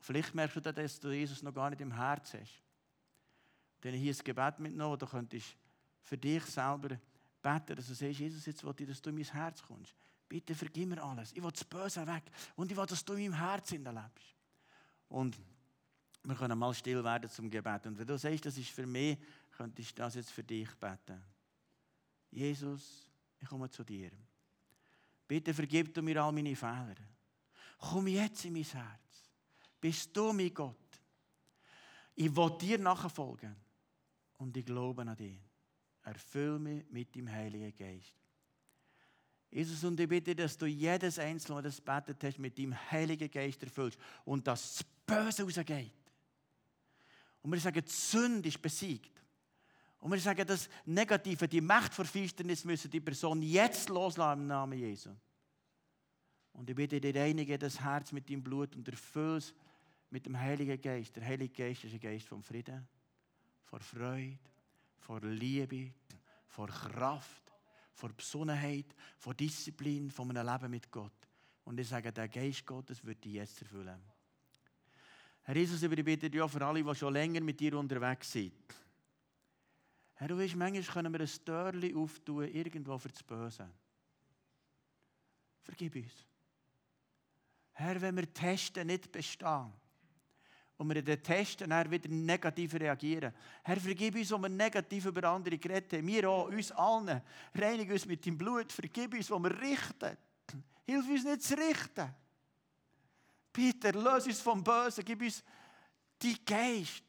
Vielleicht 0.00 0.34
merkst 0.34 0.56
du, 0.56 0.72
dass 0.72 0.98
du 0.98 1.10
Jesus 1.10 1.42
noch 1.42 1.54
gar 1.54 1.70
nicht 1.70 1.80
im 1.80 1.92
Herz 1.92 2.34
hast. 2.34 2.62
Dann 3.82 3.94
hier 3.94 4.12
ein 4.12 4.24
Gebet 4.24 4.58
mitgenommen, 4.58 4.98
du 4.98 5.06
könntest 5.06 5.56
für 6.02 6.18
dich 6.18 6.44
selber 6.44 6.98
beten, 7.42 7.76
dass 7.76 7.86
du 7.86 7.94
sagst, 7.94 8.18
Jesus, 8.18 8.46
jetzt 8.46 8.64
will 8.64 8.74
ich, 8.78 8.88
dass 8.88 9.02
du 9.02 9.10
in 9.10 9.16
mein 9.16 9.24
Herz 9.24 9.62
kommst. 9.62 9.94
Bitte 10.28 10.54
vergib 10.54 10.88
mir 10.88 11.02
alles. 11.02 11.32
Ich 11.32 11.42
will 11.42 11.50
das 11.50 11.64
Böse 11.64 12.06
weg. 12.06 12.24
Und 12.56 12.70
ich 12.70 12.76
will, 12.76 12.86
dass 12.86 13.04
du 13.04 13.12
in 13.12 13.30
meinem 13.30 13.38
Herzen 13.38 13.84
lebst. 13.84 14.34
Und 15.08 15.38
wir 16.24 16.34
können 16.34 16.58
mal 16.58 16.72
still 16.72 17.04
werden 17.04 17.28
zum 17.28 17.50
Gebet. 17.50 17.86
Und 17.86 17.98
wenn 17.98 18.06
du 18.06 18.16
sagst, 18.16 18.46
das 18.46 18.56
ist 18.56 18.70
für 18.70 18.86
mich, 18.86 19.18
könntest 19.50 19.90
du 19.90 20.02
das 20.02 20.14
jetzt 20.14 20.30
für 20.30 20.42
dich 20.42 20.70
beten. 20.76 21.22
Jesus, 22.32 23.08
ich 23.40 23.48
komme 23.48 23.70
zu 23.70 23.84
dir. 23.84 24.10
Bitte 25.28 25.54
vergib 25.54 25.94
du 25.94 26.02
mir 26.02 26.22
all 26.22 26.32
meine 26.32 26.56
Fehler. 26.56 26.96
Komm 27.78 28.08
jetzt 28.08 28.44
in 28.44 28.54
mein 28.54 28.64
Herz. 28.64 29.30
Bist 29.80 30.16
du 30.16 30.32
mein 30.32 30.52
Gott. 30.52 30.76
Ich 32.14 32.34
will 32.34 32.58
dir 32.58 32.78
nachfolgen. 32.78 33.54
Und 34.38 34.56
ich 34.56 34.64
glaube 34.64 35.02
an 35.02 35.16
dich 35.16 35.38
erfüll 36.04 36.58
mich 36.58 36.84
mit 36.90 37.14
dem 37.14 37.30
Heiligen 37.30 37.74
Geist. 37.76 38.14
Jesus, 39.50 39.84
und 39.84 40.00
ich 40.00 40.08
bitte, 40.08 40.34
dass 40.34 40.56
du 40.56 40.66
jedes 40.66 41.18
Einzelne, 41.18 41.62
das 41.62 41.80
betet 41.80 42.24
hast, 42.24 42.38
mit 42.38 42.56
dem 42.56 42.74
Heiligen 42.90 43.30
Geist 43.30 43.62
erfüllst 43.62 43.98
und 44.24 44.46
dass 44.46 44.78
das 44.78 44.84
Böse 45.06 45.44
rausgeht. 45.44 45.92
Und 47.42 47.52
wir 47.52 47.60
sagen, 47.60 47.82
die 47.84 47.90
Sünde 47.90 48.48
ist 48.48 48.62
besiegt. 48.62 49.21
Und 50.02 50.10
wir 50.10 50.18
sagen, 50.18 50.44
das 50.44 50.68
Negative, 50.84 51.46
die 51.46 51.60
Macht 51.60 51.94
vor 51.94 52.04
Finsternis 52.04 52.64
müssen 52.64 52.90
die 52.90 52.98
Person 52.98 53.40
jetzt 53.40 53.88
loslassen 53.88 54.40
im 54.40 54.46
Namen 54.48 54.76
Jesu. 54.76 55.10
Und 56.54 56.68
ich 56.68 56.74
bitte 56.74 57.00
dir, 57.00 57.14
reinige 57.14 57.56
das 57.56 57.80
Herz 57.80 58.10
mit 58.10 58.28
dem 58.28 58.42
Blut 58.42 58.74
und 58.74 58.88
erfüll 58.88 59.36
es 59.36 59.54
mit 60.10 60.26
dem 60.26 60.36
Heiligen 60.36 60.80
Geist. 60.80 61.14
Der 61.14 61.24
Heilige 61.24 61.54
Geist 61.54 61.84
ist 61.84 61.92
ein 61.92 62.00
Geist 62.00 62.26
vom 62.26 62.42
Frieden, 62.42 62.84
vor 63.62 63.78
Freude, 63.78 64.40
vor 64.98 65.20
Liebe, 65.20 65.92
vor 66.48 66.66
Kraft, 66.66 67.52
vor 67.92 68.08
Besonnenheit, 68.08 68.96
vor 69.16 69.34
Disziplin, 69.34 70.10
von 70.10 70.36
einem 70.36 70.52
Leben 70.52 70.70
mit 70.72 70.90
Gott. 70.90 71.28
Und 71.62 71.78
ich 71.78 71.88
sage, 71.88 72.12
der 72.12 72.26
Geist 72.26 72.66
Gottes 72.66 73.04
wird 73.04 73.24
dich 73.24 73.34
jetzt 73.34 73.62
erfüllen. 73.62 74.02
Herr 75.44 75.56
Jesus, 75.56 75.80
ich 75.80 76.04
bitte 76.04 76.28
dich 76.28 76.42
auch 76.42 76.50
für 76.50 76.66
alle, 76.66 76.82
die 76.82 76.94
schon 76.96 77.12
länger 77.12 77.40
mit 77.40 77.60
dir 77.60 77.78
unterwegs 77.78 78.32
sind. 78.32 78.52
Herr, 80.22 80.28
du 80.28 80.38
weißt, 80.38 80.54
manchmal 80.54 80.84
können 80.84 81.12
wir 81.12 81.20
ein 81.20 81.44
Törchen 81.44 81.96
auftun, 81.96 82.44
irgendwo 82.44 82.96
für 82.96 83.08
das 83.08 83.24
Böse. 83.24 83.68
Vergib 85.62 85.96
uns. 85.96 86.12
Herr, 87.72 88.00
wenn 88.00 88.14
wir 88.14 88.32
testen, 88.32 88.86
nicht 88.86 89.10
bestehen, 89.10 89.72
und 90.76 90.88
wir 90.88 90.96
in 90.96 91.04
den 91.04 91.20
Testen 91.20 91.68
wieder 91.90 92.08
negativ 92.08 92.72
reagieren. 92.74 93.34
Herr, 93.64 93.80
vergib 93.80 94.14
uns, 94.14 94.30
wo 94.30 94.38
wir 94.38 94.48
negativ 94.48 95.06
über 95.06 95.24
andere 95.24 95.58
geredet 95.58 95.92
haben. 95.92 96.06
Wir 96.06 96.30
auch, 96.30 96.46
uns 96.46 96.70
allen. 96.70 97.20
Reinige 97.52 97.92
uns 97.92 98.06
mit 98.06 98.24
dem 98.24 98.38
Blut. 98.38 98.70
Vergib 98.70 99.14
uns, 99.14 99.28
wo 99.28 99.40
wir 99.40 99.60
richten. 99.60 100.16
Hilf 100.86 101.08
uns 101.08 101.24
nicht 101.24 101.42
zu 101.42 101.56
richten. 101.56 102.14
Bitte, 103.52 103.90
löse 103.90 104.28
uns 104.28 104.40
vom 104.40 104.62
Bösen. 104.62 105.04
Gib 105.04 105.20
uns 105.20 105.42
die 106.22 106.44
Geist, 106.44 107.02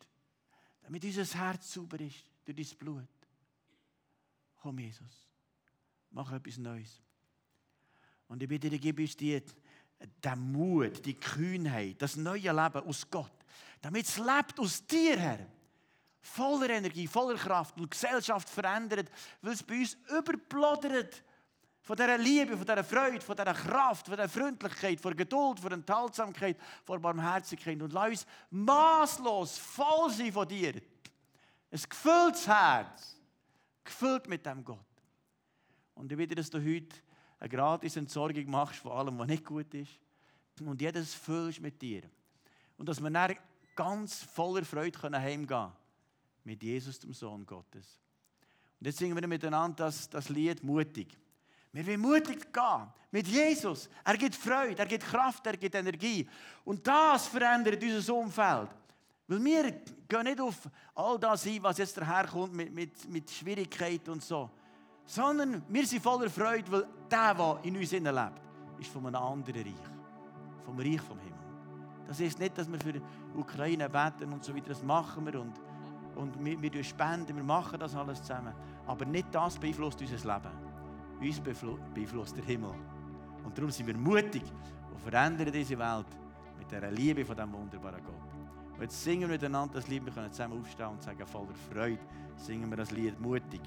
damit 0.82 1.04
unser 1.04 1.26
Herz 1.26 1.72
sauber 1.72 2.00
ist 2.00 2.33
durch 2.46 2.70
dein 2.70 2.78
Blut. 2.78 3.08
Komm, 4.58 4.80
Jesus. 4.80 5.28
Mach 6.12 6.32
etwas 6.32 6.58
Neues. 6.58 7.02
Und 8.28 8.42
ich 8.42 8.50
bitte 8.50 8.70
dich, 8.70 8.82
gib 8.82 9.00
uns 9.00 9.16
die, 9.16 9.42
den 10.24 10.40
Mut, 10.52 11.06
die 11.06 11.16
Kühnheit, 11.16 12.02
das 12.02 12.16
neue 12.16 12.52
Leben 12.52 12.88
aus 12.88 13.10
Gott 13.10 13.32
Damit 13.82 14.06
es 14.06 14.18
lebt 14.18 14.60
aus 14.60 14.86
dir, 14.86 15.18
Herr. 15.18 15.40
Voller 16.22 16.70
Energie, 16.70 17.06
voller 17.06 17.38
Kraft 17.38 17.78
und 17.78 17.92
Gesellschaft 17.92 18.48
verändert, 18.50 19.12
weil 19.42 19.54
es 19.54 19.62
bei 19.62 19.80
uns 19.80 19.98
überplodert 20.18 21.22
von 21.82 21.98
dieser 21.98 22.18
Liebe, 22.18 22.56
von 22.56 22.66
dieser 22.66 22.84
Freude, 22.84 23.20
von 23.20 23.36
dieser 23.36 23.54
Kraft, 23.54 24.06
von 24.06 24.16
dieser 24.16 24.30
Freundlichkeit, 24.30 25.02
von 25.02 25.16
Geduld, 25.18 25.60
von 25.60 25.74
Enthaltsamkeit, 25.74 26.58
von 26.86 27.02
Barmherzigkeit. 27.02 27.82
Und 27.82 27.92
lass 27.92 28.10
uns 28.10 28.28
maßlos 28.52 29.58
voll 29.58 30.10
sein 30.12 30.32
von 30.32 30.48
dir. 30.48 30.82
Ein 31.74 31.82
gefülltes 31.90 32.48
Herz, 32.48 33.20
gefüllt 33.84 34.30
mit 34.30 34.46
dem 34.46 34.64
Gott. 34.64 34.78
Und 35.96 36.12
ich 36.12 36.18
bitte, 36.20 36.36
dass 36.36 36.52
du 36.52 36.60
heute 36.60 36.96
eine 37.40 37.50
gratis 37.50 37.96
Entsorgung 37.96 38.48
machst 38.48 38.80
von 38.80 38.92
allem, 38.92 39.18
was 39.18 39.26
nicht 39.26 39.44
gut 39.44 39.74
ist. 39.74 40.00
Und 40.62 40.80
jedes 40.80 41.16
füllst 41.16 41.62
mit 41.62 41.82
dir. 41.82 42.04
Und 42.78 42.88
dass 42.88 43.02
wir 43.02 43.10
dann 43.10 43.36
ganz 43.76 44.22
voller 44.22 44.64
Freude 44.64 45.00
heimgehen 45.02 45.48
können. 45.48 45.72
Mit 46.44 46.62
Jesus, 46.62 47.00
dem 47.00 47.12
Sohn 47.12 47.44
Gottes. 47.44 48.00
Und 48.80 48.86
jetzt 48.86 49.00
singen 49.00 49.20
wir 49.20 49.28
miteinander 49.28 49.86
das, 49.86 50.08
das 50.08 50.30
Lied 50.30 50.64
mutig. 50.64 51.18
Wir 51.72 51.88
wollen 51.88 52.02
mutig 52.02 52.54
gehen 52.54 52.88
mit 53.10 53.28
Jesus. 53.28 53.90
Er 54.04 54.16
gibt 54.16 54.36
Freude, 54.36 54.78
er 54.78 54.86
gibt 54.86 55.06
Kraft, 55.06 55.48
er 55.48 55.58
gibt 55.58 55.74
Energie. 55.74 56.30
Und 56.66 56.86
das 56.86 57.26
verändert 57.26 57.82
unser 57.82 58.14
Umfeld. 58.14 58.70
Weil 59.34 59.44
wir 59.44 59.72
gehen 60.08 60.24
nicht 60.24 60.40
auf 60.40 60.70
all 60.94 61.18
das 61.18 61.48
ein, 61.48 61.64
was 61.64 61.78
jetzt 61.80 61.98
daherkommt 61.98 62.54
mit, 62.54 62.74
mit, 62.74 63.10
mit 63.10 63.32
Schwierigkeiten 63.32 64.12
und 64.12 64.24
so. 64.24 64.50
Sondern 65.06 65.64
wir 65.68 65.86
sind 65.88 66.04
voller 66.04 66.30
Freude, 66.30 66.72
weil 66.72 66.88
der, 67.10 67.34
der 67.34 67.60
in 67.64 67.76
uns 67.76 67.92
lebt, 67.92 68.42
ist 68.80 68.92
von 68.92 69.08
einem 69.08 69.16
anderen 69.16 69.64
Reich. 69.64 69.74
Vom 70.66 70.78
Reich 70.78 71.02
vom 71.02 71.18
Himmel. 71.18 71.34
Das 72.08 72.20
ist 72.20 72.40
nicht, 72.40 72.56
dass 72.58 72.72
wir 72.72 72.80
für 72.80 73.02
Ukraine 73.36 73.90
beten 73.90 74.32
und 74.32 74.44
so 74.44 74.56
weiter. 74.56 74.70
Das 74.70 74.84
machen 74.84 75.26
wir 75.26 75.42
und, 75.42 75.54
und 76.16 76.46
wir, 76.46 76.62
wir 76.62 76.84
spenden, 76.84 77.36
wir 77.36 77.44
machen 77.44 77.80
das 77.80 77.96
alles 77.96 78.22
zusammen. 78.22 78.54
Aber 78.86 79.06
nicht 79.06 79.34
das 79.34 79.58
beeinflusst 79.58 80.00
unser 80.00 80.16
Leben. 80.16 80.54
Uns 81.22 81.40
beeinflusst 81.40 82.38
der 82.38 82.44
Himmel. 82.46 82.74
Und 83.44 83.58
darum 83.58 83.72
sind 83.72 83.88
wir 83.88 83.98
mutig 83.98 84.44
und 84.92 85.02
verändern 85.02 85.52
diese 85.52 85.78
Welt 85.78 86.08
mit 86.60 86.72
der 86.72 86.92
Liebe 86.92 87.26
von 87.26 87.36
diesem 87.36 87.52
wunderbaren 87.52 88.04
Gott. 88.04 88.33
Und 88.84 88.92
singen 88.92 89.22
wir 89.22 89.28
miteinander 89.30 89.76
das 89.76 89.88
Lied, 89.88 90.04
wir 90.04 90.12
können 90.12 90.30
zusammen 90.30 90.60
aufstehen 90.60 90.88
und 90.88 91.02
sagen 91.02 91.26
voller 91.26 91.56
Freude, 91.72 92.00
singen 92.36 92.70
wir 92.70 92.76
das 92.76 92.92
Lied 92.92 93.18
mutig. 93.18 93.62